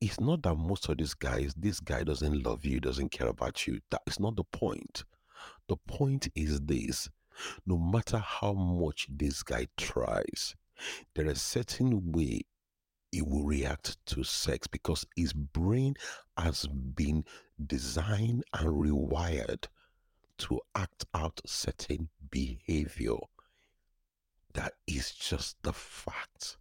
it's 0.00 0.20
not 0.20 0.42
that 0.42 0.54
most 0.54 0.88
of 0.88 0.98
these 0.98 1.14
guys, 1.14 1.52
this 1.56 1.80
guy 1.80 2.04
doesn't 2.04 2.42
love 2.44 2.64
you, 2.64 2.80
doesn't 2.80 3.10
care 3.10 3.28
about 3.28 3.66
you. 3.66 3.80
That 3.90 4.02
is 4.06 4.20
not 4.20 4.36
the 4.36 4.44
point. 4.44 5.04
The 5.68 5.76
point 5.76 6.28
is 6.34 6.60
this 6.60 7.08
no 7.66 7.78
matter 7.78 8.18
how 8.18 8.52
much 8.52 9.08
this 9.10 9.42
guy 9.42 9.66
tries, 9.76 10.54
there 11.14 11.26
is 11.26 11.40
certain 11.40 12.12
way 12.12 12.42
he 13.12 13.22
will 13.22 13.44
react 13.44 14.04
to 14.06 14.22
sex 14.22 14.66
because 14.66 15.04
his 15.16 15.32
brain 15.32 15.94
has 16.36 16.66
been 16.66 17.24
designed 17.66 18.44
and 18.54 18.68
rewired 18.68 19.66
to 20.38 20.60
act 20.74 21.04
out 21.12 21.40
certain 21.44 22.08
behavior. 22.30 23.16
That 24.54 24.74
is 24.86 25.12
just 25.12 25.62
the 25.62 25.72
fact. 25.72 26.56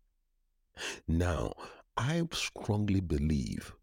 Now, 1.07 1.53
I 1.95 2.27
strongly 2.31 3.01
believe 3.01 3.73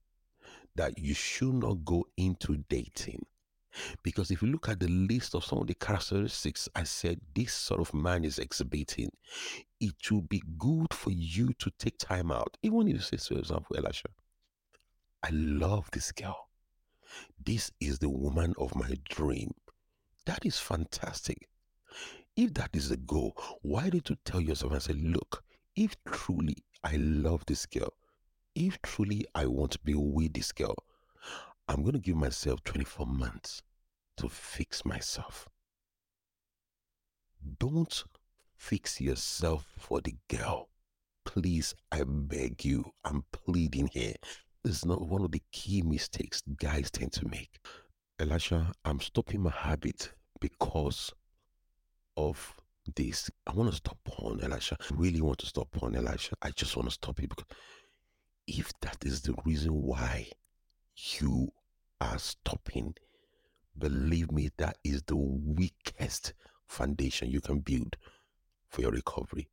that 0.75 0.99
you 0.99 1.15
should 1.15 1.55
not 1.55 1.85
go 1.85 2.07
into 2.17 2.65
dating 2.69 3.27
because 4.03 4.31
if 4.31 4.43
you 4.43 4.49
look 4.49 4.69
at 4.69 4.81
the 4.81 4.89
list 4.89 5.35
of 5.35 5.45
some 5.45 5.59
of 5.59 5.67
the 5.67 5.75
characteristics 5.75 6.69
I 6.75 6.85
said 6.85 7.21
this 7.35 7.53
sort 7.53 7.81
of 7.81 7.95
man 7.95 8.25
is 8.25 8.39
exhibiting, 8.39 9.11
it 9.81 10.11
will 10.11 10.23
be 10.23 10.43
good 10.59 10.93
for 10.93 11.11
you 11.11 11.53
to 11.59 11.71
take 11.79 11.99
time 11.99 12.31
out. 12.31 12.57
Even 12.63 12.89
if 12.89 12.95
you 12.95 13.01
say, 13.01 13.35
for 13.35 13.39
example, 13.39 13.77
Elisha, 13.77 14.09
I 15.23 15.31
love 15.31 15.89
this 15.93 16.13
girl. 16.13 16.49
This 17.45 17.71
is 17.81 17.99
the 17.99 18.09
woman 18.09 18.55
of 18.59 18.75
my 18.75 18.97
dream. 19.09 19.53
That 20.27 20.45
is 20.45 20.59
fantastic. 20.59 21.49
If 22.37 22.55
that 22.55 22.71
is 22.75 22.91
the 22.91 22.97
goal, 22.97 23.37
why 23.63 23.91
did 23.91 24.11
you 24.11 24.17
tell 24.25 24.41
yourself 24.41 24.73
and 24.73 24.83
say, 24.83 24.93
look, 24.93 25.43
if 25.75 25.97
truly 26.05 26.57
I 26.85 26.97
love 26.97 27.45
this 27.47 27.65
girl, 27.67 27.93
if 28.55 28.81
truly 28.83 29.27
I 29.35 29.47
want 29.47 29.73
to 29.73 29.79
be 29.81 29.95
with 29.95 30.35
this 30.35 30.53
girl, 30.53 30.75
I'm 31.69 31.83
going 31.83 31.95
to 31.95 31.99
give 31.99 32.17
myself 32.17 32.63
24 32.65 33.07
months 33.07 33.63
to 34.19 34.29
fix 34.29 34.85
myself. 34.85 35.49
Don't 37.59 38.05
fix 38.57 39.01
yourself 39.01 39.67
for 39.79 40.01
the 40.01 40.15
girl. 40.29 40.69
Please, 41.25 41.75
I 41.91 42.05
beg 42.07 42.65
you, 42.65 42.93
I'm 43.05 43.25
pleading 43.33 43.91
here. 43.93 44.15
This 44.63 44.77
is 44.77 44.85
not 44.85 45.09
one 45.09 45.23
of 45.23 45.33
the 45.33 45.43
key 45.53 45.83
mistakes 45.83 46.43
guys 46.57 46.91
tend 46.91 47.13
to 47.15 47.29
make. 47.29 47.59
Elisha, 48.19 48.73
I'm 48.85 49.01
stopping 49.01 49.43
my 49.43 49.51
habit 49.51 50.13
because 50.41 51.13
of 52.17 52.55
this. 52.95 53.31
I 53.47 53.53
want 53.53 53.71
to 53.71 53.77
stop 53.77 53.99
porn, 54.05 54.41
Elisha. 54.43 54.77
I 54.81 54.95
really 54.95 55.21
want 55.21 55.39
to 55.39 55.47
stop 55.47 55.71
porn, 55.73 55.97
Elisha. 55.97 56.37
I 56.43 56.51
just 56.51 56.77
want 56.77 56.89
to 56.89 56.95
stop 56.95 57.21
it 57.21 57.29
because 57.29 57.45
if 58.47 58.73
that 58.81 58.99
is 59.05 59.23
the 59.23 59.35
reason 59.45 59.73
why 59.73 60.29
you 60.97 61.53
are 62.01 62.19
stopping, 62.19 62.95
believe 63.79 64.33
me, 64.33 64.51
that 64.57 64.79
is 64.85 65.03
the 65.03 65.17
weakest 65.17 66.33
foundation 66.67 67.31
you 67.31 67.41
can 67.41 67.61
build 67.61 67.97
for 68.69 68.83
your 68.83 68.91
recovery. 68.91 69.49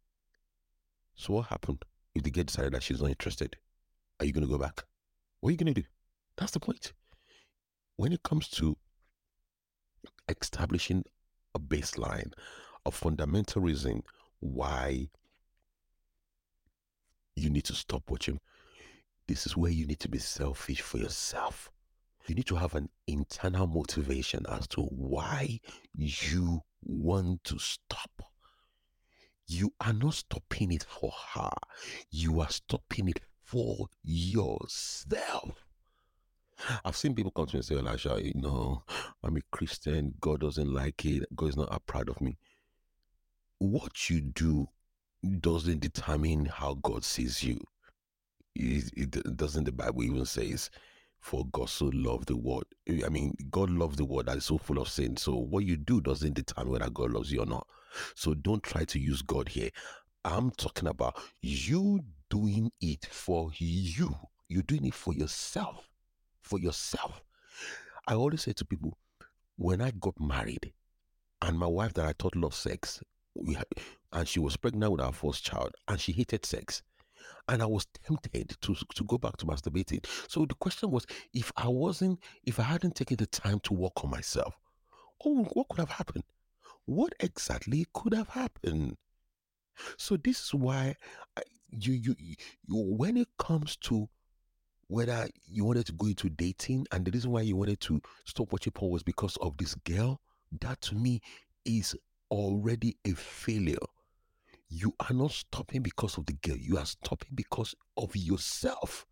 So 1.15 1.33
what 1.33 1.47
happened 1.47 1.83
if 2.15 2.23
the 2.23 2.31
girl 2.31 2.45
decided 2.45 2.73
that 2.73 2.83
she's 2.83 3.01
not 3.01 3.09
interested? 3.09 3.57
Are 4.19 4.25
you 4.25 4.31
going 4.31 4.45
to 4.45 4.51
go 4.51 4.57
back? 4.57 4.83
What 5.39 5.49
are 5.49 5.51
you 5.51 5.57
going 5.57 5.73
to 5.73 5.81
do? 5.81 5.87
That's 6.37 6.51
the 6.51 6.59
point. 6.59 6.93
When 7.97 8.13
it 8.13 8.23
comes 8.23 8.47
to 8.49 8.77
establishing 10.27 11.03
a 11.53 11.59
baseline, 11.59 12.33
a 12.85 12.91
fundamental 12.91 13.61
reason 13.61 14.03
why 14.39 15.09
you 17.35 17.49
need 17.49 17.65
to 17.65 17.73
stop 17.73 18.03
watching, 18.09 18.39
this 19.27 19.45
is 19.45 19.55
where 19.55 19.71
you 19.71 19.85
need 19.85 19.99
to 20.01 20.09
be 20.09 20.19
selfish 20.19 20.81
for 20.81 20.97
yourself. 20.97 21.71
You 22.27 22.35
need 22.35 22.47
to 22.47 22.55
have 22.55 22.75
an 22.75 22.89
internal 23.07 23.67
motivation 23.67 24.45
as 24.49 24.67
to 24.69 24.81
why 24.81 25.59
you 25.93 26.61
want 26.83 27.43
to 27.45 27.59
stop. 27.59 28.23
You 29.45 29.73
are 29.81 29.93
not 29.93 30.13
stopping 30.13 30.71
it 30.71 30.83
for 30.83 31.11
her, 31.33 31.51
you 32.09 32.39
are 32.41 32.49
stopping 32.49 33.09
it 33.09 33.19
for 33.43 33.87
yourself. 34.03 35.65
I've 36.85 36.95
seen 36.95 37.13
people 37.13 37.31
come 37.31 37.47
to 37.47 37.55
me 37.55 37.59
and 37.59 37.65
say, 37.65 37.75
Elisha, 37.75 38.19
you 38.23 38.33
know, 38.35 38.83
I'm 39.21 39.35
a 39.35 39.41
Christian. 39.51 40.13
God 40.21 40.41
doesn't 40.41 40.71
like 40.71 41.03
it. 41.05 41.23
God 41.35 41.49
is 41.49 41.57
not 41.57 41.85
proud 41.85 42.09
of 42.09 42.21
me. 42.21 42.37
What 43.57 44.09
you 44.09 44.21
do 44.21 44.67
doesn't 45.39 45.81
determine 45.81 46.45
how 46.45 46.75
God 46.75 47.03
sees 47.03 47.43
you. 47.43 47.59
It, 48.55 48.91
it 48.95 49.37
doesn't 49.37 49.63
the 49.63 49.71
Bible 49.71 50.03
even 50.03 50.25
says, 50.25 50.69
for 51.19 51.45
God 51.53 51.69
so 51.69 51.89
loved 51.93 52.27
the 52.27 52.35
world. 52.35 52.65
Eh, 52.87 53.01
I 53.05 53.09
mean, 53.09 53.33
God 53.49 53.69
loves 53.69 53.95
the 53.95 54.05
world 54.05 54.25
that 54.25 54.37
is 54.37 54.45
so 54.45 54.57
full 54.57 54.79
of 54.79 54.89
sin. 54.89 55.15
So 55.15 55.35
what 55.35 55.63
you 55.63 55.77
do 55.77 56.01
doesn't 56.01 56.33
determine 56.33 56.73
whether 56.73 56.89
God 56.89 57.11
loves 57.11 57.31
you 57.31 57.41
or 57.41 57.45
not. 57.45 57.65
So 58.15 58.33
don't 58.33 58.61
try 58.61 58.83
to 58.85 58.99
use 58.99 59.21
God 59.21 59.47
here. 59.47 59.69
I'm 60.25 60.51
talking 60.51 60.89
about 60.89 61.17
you 61.41 62.01
doing 62.29 62.71
it 62.81 63.05
for 63.05 63.51
you. 63.57 64.15
You're 64.49 64.63
doing 64.63 64.85
it 64.85 64.93
for 64.93 65.13
yourself. 65.13 65.89
For 66.41 66.59
yourself. 66.59 67.23
I 68.05 68.15
always 68.15 68.41
say 68.41 68.53
to 68.53 68.65
people, 68.65 68.97
when 69.55 69.81
I 69.81 69.91
got 69.91 70.19
married, 70.19 70.73
and 71.41 71.57
my 71.57 71.67
wife 71.67 71.93
that 71.93 72.05
I 72.05 72.13
thought 72.19 72.35
loved 72.35 72.55
sex, 72.55 73.01
had, 73.55 73.65
and 74.11 74.27
she 74.27 74.39
was 74.39 74.57
pregnant 74.57 74.91
with 74.91 75.01
our 75.01 75.13
first 75.13 75.45
child, 75.45 75.73
and 75.87 75.99
she 75.99 76.11
hated 76.11 76.45
sex 76.45 76.83
and 77.47 77.61
I 77.61 77.65
was 77.65 77.85
tempted 78.05 78.55
to 78.61 78.75
to 78.75 79.03
go 79.03 79.17
back 79.17 79.37
to 79.37 79.45
masturbating. 79.45 80.05
So 80.27 80.45
the 80.45 80.55
question 80.55 80.91
was, 80.91 81.05
if 81.33 81.51
I 81.57 81.67
wasn't, 81.67 82.19
if 82.43 82.59
I 82.59 82.63
hadn't 82.63 82.95
taken 82.95 83.17
the 83.17 83.27
time 83.27 83.59
to 83.61 83.73
work 83.73 84.03
on 84.03 84.09
myself, 84.09 84.57
oh, 85.25 85.43
what 85.53 85.69
could 85.69 85.79
have 85.79 85.91
happened? 85.91 86.23
What 86.85 87.13
exactly 87.19 87.85
could 87.93 88.13
have 88.13 88.29
happened? 88.29 88.97
So 89.97 90.17
this 90.17 90.39
is 90.39 90.53
why 90.53 90.95
I, 91.37 91.41
you, 91.71 91.93
you 91.93 92.15
you 92.19 92.37
when 92.69 93.17
it 93.17 93.27
comes 93.39 93.75
to 93.77 94.07
whether 94.87 95.27
you 95.47 95.65
wanted 95.65 95.85
to 95.87 95.93
go 95.93 96.07
into 96.07 96.29
dating 96.29 96.85
and 96.91 97.05
the 97.05 97.11
reason 97.11 97.31
why 97.31 97.41
you 97.41 97.55
wanted 97.55 97.79
to 97.79 98.01
stop 98.25 98.51
watching 98.51 98.71
porn 98.71 98.91
was 98.91 99.01
because 99.01 99.37
of 99.37 99.57
this 99.57 99.73
girl, 99.75 100.21
that 100.61 100.81
to 100.81 100.95
me 100.95 101.21
is 101.65 101.95
already 102.29 102.95
a 103.05 103.13
failure 103.13 103.77
you 104.73 104.95
are 104.99 105.13
not 105.13 105.31
stopping 105.31 105.83
because 105.83 106.17
of 106.17 106.25
the 106.25 106.33
girl. 106.33 106.57
You 106.57 106.77
are 106.77 106.85
stopping 106.85 107.29
because 107.35 107.75
of 107.95 108.15
yourself. 108.15 109.05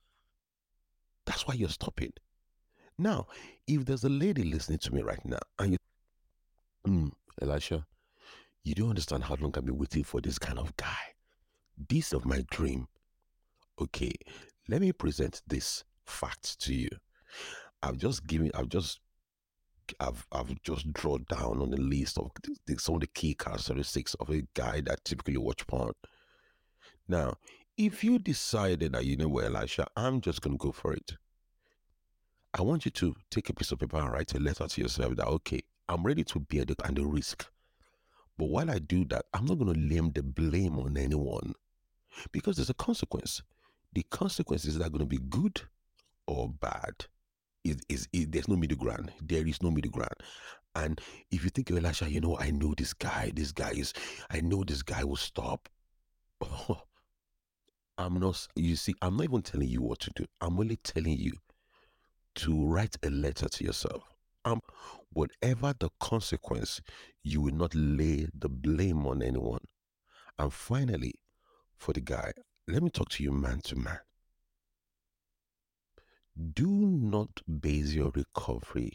That's 1.26 1.48
why 1.48 1.54
you're 1.54 1.70
stopping. 1.70 2.14
Now, 2.98 3.28
if 3.68 3.86
there's 3.86 4.04
a 4.04 4.10
lady 4.10 4.44
listening 4.44 4.80
to 4.80 4.94
me 4.94 5.04
right 5.04 5.24
now 5.24 5.38
and 5.60 5.74
you, 5.74 5.78
mm, 6.88 7.12
Elisha, 7.42 7.86
you 8.64 8.74
don't 8.74 8.90
understand 8.90 9.24
how 9.24 9.36
long 9.40 9.54
I've 9.56 9.66
been 9.66 9.78
waiting 9.78 10.04
for 10.04 10.20
this 10.20 10.40
kind 10.40 10.58
of 10.58 10.76
guy. 10.78 11.14
This 11.90 12.12
of 12.12 12.26
my 12.26 12.44
dream. 12.50 12.88
Okay, 13.80 14.14
let 14.68 14.82
me 14.82 14.92
present 14.92 15.42
this 15.48 15.84
fact 16.06 16.60
to 16.62 16.74
you. 16.74 16.90
I've 17.84 17.98
just 17.98 18.26
given, 18.26 18.52
I've 18.56 18.70
just 18.70 19.00
I've 20.00 20.26
I've 20.32 20.62
just 20.64 20.92
drawn 20.94 21.26
down 21.30 21.62
on 21.62 21.72
the 21.72 21.78
list 21.78 22.18
of 22.18 22.32
the, 22.66 22.78
some 22.78 22.96
of 22.96 23.02
the 23.02 23.08
key 23.08 23.34
characteristics 23.34 24.14
of 24.16 24.30
a 24.30 24.44
guy 24.54 24.82
that 24.82 25.04
typically 25.06 25.38
watch 25.38 25.66
porn. 25.68 25.94
Now, 27.08 27.36
if 27.78 28.04
you 28.04 28.20
decided 28.20 28.94
that 28.94 29.06
you 29.06 29.18
know 29.18 29.28
what, 29.28 29.46
Elisha, 29.46 29.88
I'm 29.96 30.22
just 30.22 30.42
gonna 30.42 30.58
go 30.58 30.72
for 30.72 30.94
it. 30.94 31.14
I 32.54 32.62
want 32.62 32.86
you 32.86 32.92
to 32.92 33.16
take 33.30 33.50
a 33.50 33.54
piece 33.54 33.72
of 33.72 33.80
paper 33.80 33.98
and 33.98 34.12
write 34.12 34.34
a 34.34 34.40
letter 34.40 34.68
to 34.68 34.82
yourself 34.82 35.16
that 35.16 35.28
okay, 35.28 35.62
I'm 35.88 36.04
ready 36.04 36.24
to 36.26 36.40
bear 36.40 36.66
the 36.66 36.76
and 36.84 36.98
the 36.98 37.06
risk. 37.06 37.48
But 38.38 38.50
while 38.50 38.72
I 38.72 38.80
do 38.80 39.06
that, 39.06 39.26
I'm 39.34 39.46
not 39.46 39.60
gonna 39.60 39.74
lay 39.74 40.00
the 40.00 40.24
blame 40.24 40.80
on 40.80 40.98
anyone 40.98 41.54
because 42.32 42.58
there's 42.58 42.70
a 42.70 42.76
consequence. 42.76 43.42
The 43.94 44.04
consequence 44.10 44.66
is 44.66 44.78
that 44.78 44.94
to 44.94 45.06
be 45.06 45.18
good 45.18 45.62
or 46.28 46.50
bad 46.50 47.06
is, 47.64 47.78
is, 47.90 48.08
is 48.14 48.28
there's 48.30 48.48
no 48.48 48.56
middle 48.56 48.78
ground. 48.78 49.12
There 49.22 49.46
is 49.46 49.62
no 49.62 49.72
middle 49.72 49.92
ground. 49.92 50.16
And 50.76 51.02
if 51.32 51.44
you 51.44 51.50
think 51.50 51.70
of 51.70 51.78
Elisha, 51.78 52.10
you 52.10 52.22
know, 52.22 52.38
I 52.40 52.52
know 52.52 52.74
this 52.78 52.94
guy. 52.94 53.32
This 53.36 53.52
guy 53.52 53.72
is, 53.72 53.94
I 54.30 54.42
know 54.42 54.64
this 54.64 54.84
guy 54.84 55.04
will 55.04 55.18
stop. 55.18 55.68
I'm 57.98 58.20
not, 58.20 58.48
you 58.56 58.76
see, 58.76 58.96
I'm 59.02 59.18
not 59.18 59.26
even 59.26 59.42
telling 59.42 59.68
you 59.68 59.82
what 59.82 60.00
to 60.00 60.12
do. 60.16 60.26
I'm 60.40 60.60
only 60.60 60.78
telling 60.78 61.18
you 61.18 61.34
to 62.36 62.66
write 62.66 62.96
a 63.04 63.10
letter 63.10 63.50
to 63.50 63.64
yourself. 63.64 64.04
Um, 64.44 64.62
whatever 65.12 65.74
the 65.78 65.90
consequence, 66.00 66.82
you 67.24 67.42
will 67.42 67.54
not 67.54 67.76
lay 67.76 68.28
the 68.34 68.50
blame 68.50 69.06
on 69.06 69.22
anyone. 69.22 69.60
And 70.40 70.52
finally, 70.52 71.14
for 71.78 71.94
the 71.94 72.02
guy, 72.02 72.32
let 72.68 72.82
me 72.82 72.90
talk 72.90 73.10
to 73.10 73.24
you 73.24 73.32
man 73.32 73.60
to 73.66 73.76
man 73.76 74.00
do 76.54 76.70
not 76.70 77.42
base 77.60 77.92
your 77.94 78.12
recovery 78.16 78.94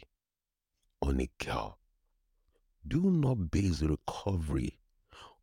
on 1.01 1.21
a 1.21 1.29
girl. 1.43 1.77
Do 2.87 3.11
not 3.11 3.51
base 3.51 3.81
recovery 3.81 4.79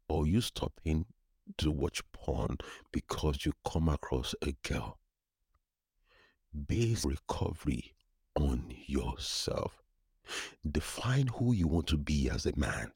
or 0.09 0.26
you 0.26 0.40
stopping 0.40 1.07
to 1.59 1.70
watch 1.70 2.02
porn 2.12 2.59
because 2.90 3.44
you 3.44 3.52
come 3.70 3.88
across 3.88 4.35
a 4.42 4.52
girl. 4.66 4.98
Base 6.66 7.04
recovery 7.04 7.94
on 8.35 8.74
yourself. 8.87 9.83
Define 10.68 11.28
who 11.28 11.52
you 11.52 11.68
want 11.68 11.87
to 11.88 11.96
be 11.96 12.28
as 12.28 12.46
a 12.46 12.57
man. 12.57 12.90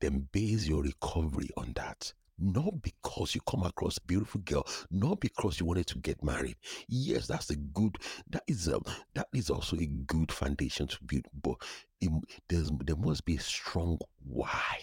Then 0.00 0.28
base 0.30 0.68
your 0.68 0.82
recovery 0.82 1.48
on 1.56 1.72
that 1.74 2.12
not 2.40 2.82
because 2.82 3.34
you 3.34 3.40
come 3.48 3.62
across 3.62 3.98
a 3.98 4.06
beautiful 4.06 4.40
girl, 4.40 4.66
not 4.90 5.20
because 5.20 5.60
you 5.60 5.66
wanted 5.66 5.86
to 5.88 5.98
get 5.98 6.22
married. 6.24 6.56
Yes, 6.88 7.26
that's 7.26 7.50
a 7.50 7.56
good. 7.56 7.96
That 8.30 8.44
is 8.46 8.68
a 8.68 8.80
that 9.14 9.28
is 9.34 9.50
also 9.50 9.76
a 9.76 9.86
good 9.86 10.32
foundation 10.32 10.86
to 10.88 10.98
build. 11.04 11.26
But 11.42 11.56
it, 12.00 12.10
there's 12.48 12.70
there 12.84 12.96
must 12.96 13.24
be 13.24 13.36
a 13.36 13.40
strong 13.40 13.98
why. 14.24 14.78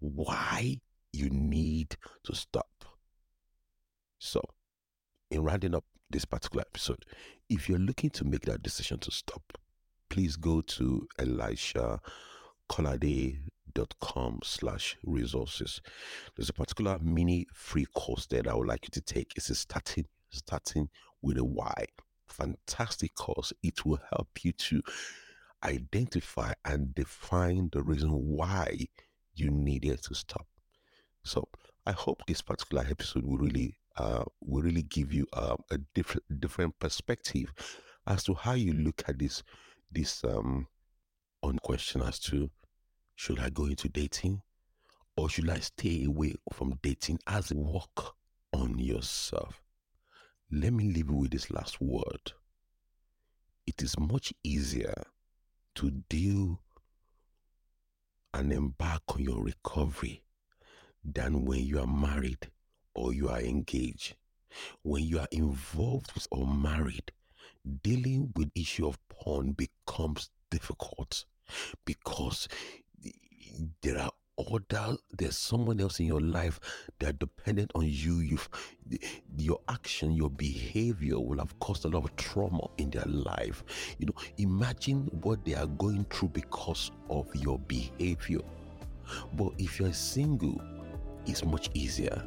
Why 0.00 0.80
you 1.12 1.30
need 1.30 1.96
to 2.24 2.34
stop. 2.34 2.84
So, 4.18 4.42
in 5.30 5.42
rounding 5.42 5.74
up 5.74 5.84
this 6.10 6.24
particular 6.24 6.62
episode, 6.62 7.04
if 7.48 7.68
you're 7.68 7.78
looking 7.78 8.10
to 8.10 8.24
make 8.24 8.42
that 8.42 8.62
decision 8.62 8.98
to 9.00 9.10
stop, 9.10 9.58
please 10.08 10.36
go 10.36 10.60
to 10.60 11.06
Elisha 11.18 12.00
Kolade 12.70 13.38
com 14.00 14.40
slash 14.42 14.96
resources. 15.04 15.80
There's 16.36 16.48
a 16.48 16.52
particular 16.54 16.98
mini 17.00 17.46
free 17.52 17.86
course 17.86 18.26
there 18.26 18.42
that 18.42 18.50
I 18.50 18.54
would 18.54 18.68
like 18.68 18.84
you 18.84 18.90
to 18.92 19.00
take. 19.00 19.32
It's 19.36 19.50
a 19.50 19.54
starting 19.54 20.06
starting 20.30 20.88
with 21.22 21.38
a 21.38 21.44
why. 21.44 21.86
fantastic 22.28 23.14
course. 23.14 23.52
It 23.62 23.84
will 23.84 24.00
help 24.10 24.44
you 24.44 24.52
to 24.52 24.82
identify 25.64 26.52
and 26.64 26.94
define 26.94 27.70
the 27.72 27.82
reason 27.82 28.10
why 28.10 28.88
you 29.34 29.50
needed 29.50 30.02
to 30.02 30.14
stop. 30.14 30.46
So 31.24 31.48
I 31.86 31.92
hope 31.92 32.22
this 32.26 32.42
particular 32.42 32.84
episode 32.88 33.24
will 33.24 33.38
really 33.38 33.78
uh, 33.96 34.24
will 34.40 34.62
really 34.62 34.82
give 34.82 35.12
you 35.12 35.26
uh, 35.32 35.56
a 35.70 35.78
different 35.94 36.40
different 36.40 36.78
perspective 36.78 37.52
as 38.06 38.24
to 38.24 38.34
how 38.34 38.52
you 38.52 38.72
look 38.74 39.02
at 39.08 39.18
this 39.18 39.42
this 39.90 40.22
um 40.24 40.68
on 41.42 41.58
question 41.58 42.02
as 42.02 42.18
to 42.18 42.50
should 43.16 43.40
I 43.40 43.48
go 43.48 43.64
into 43.64 43.88
dating 43.88 44.42
or 45.16 45.28
should 45.28 45.48
I 45.48 45.58
stay 45.58 46.04
away 46.04 46.34
from 46.52 46.78
dating 46.82 47.18
as 47.26 47.50
a 47.50 47.56
work 47.56 48.14
on 48.52 48.78
yourself? 48.78 49.62
Let 50.52 50.74
me 50.74 50.92
leave 50.92 51.08
you 51.08 51.16
with 51.16 51.30
this 51.30 51.50
last 51.50 51.80
word. 51.80 52.32
It 53.66 53.82
is 53.82 53.98
much 53.98 54.32
easier 54.44 55.02
to 55.76 55.90
deal 56.08 56.60
and 58.34 58.52
embark 58.52 59.02
on 59.08 59.22
your 59.22 59.42
recovery 59.42 60.22
than 61.02 61.44
when 61.44 61.64
you 61.64 61.80
are 61.80 61.86
married 61.86 62.50
or 62.94 63.14
you 63.14 63.28
are 63.28 63.40
engaged. 63.40 64.14
When 64.82 65.02
you 65.02 65.18
are 65.18 65.28
involved 65.32 66.12
with 66.12 66.28
or 66.30 66.46
married, 66.46 67.12
dealing 67.82 68.32
with 68.36 68.50
issue 68.54 68.86
of 68.86 68.98
porn 69.08 69.52
becomes 69.52 70.30
difficult 70.50 71.24
because 71.84 72.48
there 73.82 73.98
are 73.98 74.10
other 74.38 74.96
there's 75.16 75.36
someone 75.36 75.80
else 75.80 75.98
in 75.98 76.06
your 76.06 76.20
life 76.20 76.60
that 76.98 77.18
dependent 77.18 77.70
on 77.74 77.84
you. 77.86 78.18
You've 78.20 78.48
your 79.36 79.60
action 79.68 80.12
your 80.12 80.30
behavior 80.30 81.18
will 81.18 81.38
have 81.38 81.58
caused 81.58 81.84
a 81.84 81.88
lot 81.88 82.04
of 82.04 82.14
trauma 82.16 82.68
in 82.78 82.90
their 82.90 83.04
life. 83.06 83.64
You 83.98 84.06
know 84.06 84.14
imagine 84.38 85.08
what 85.22 85.44
they 85.44 85.54
are 85.54 85.66
going 85.66 86.04
through 86.10 86.28
because 86.30 86.90
of 87.08 87.34
your 87.34 87.58
behavior. 87.60 88.40
But 89.34 89.52
if 89.58 89.80
you're 89.80 89.92
single 89.92 90.60
it's 91.26 91.44
much 91.44 91.70
easier 91.74 92.22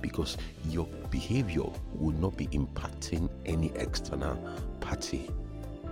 because 0.00 0.36
your 0.68 0.86
behavior 1.10 1.64
will 1.94 2.14
not 2.16 2.36
be 2.36 2.46
impacting 2.48 3.28
any 3.46 3.72
external 3.76 4.38
party. 4.80 5.30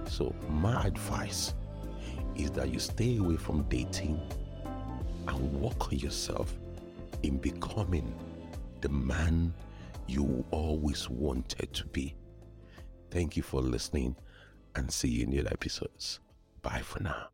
So 0.06 0.34
my 0.48 0.84
advice 0.84 1.54
is 2.36 2.50
that 2.52 2.70
you 2.70 2.78
stay 2.78 3.16
away 3.16 3.36
from 3.36 3.62
dating 3.64 4.20
and 5.28 5.60
work 5.60 5.92
on 5.92 5.98
yourself 5.98 6.56
in 7.22 7.38
becoming 7.38 8.14
the 8.80 8.88
man 8.88 9.54
you 10.06 10.44
always 10.50 11.08
wanted 11.08 11.72
to 11.72 11.86
be. 11.86 12.14
Thank 13.10 13.36
you 13.36 13.42
for 13.42 13.60
listening 13.60 14.16
and 14.74 14.90
see 14.90 15.08
you 15.08 15.24
in 15.24 15.30
the 15.30 15.50
episodes. 15.50 16.20
Bye 16.62 16.80
for 16.82 17.02
now. 17.02 17.31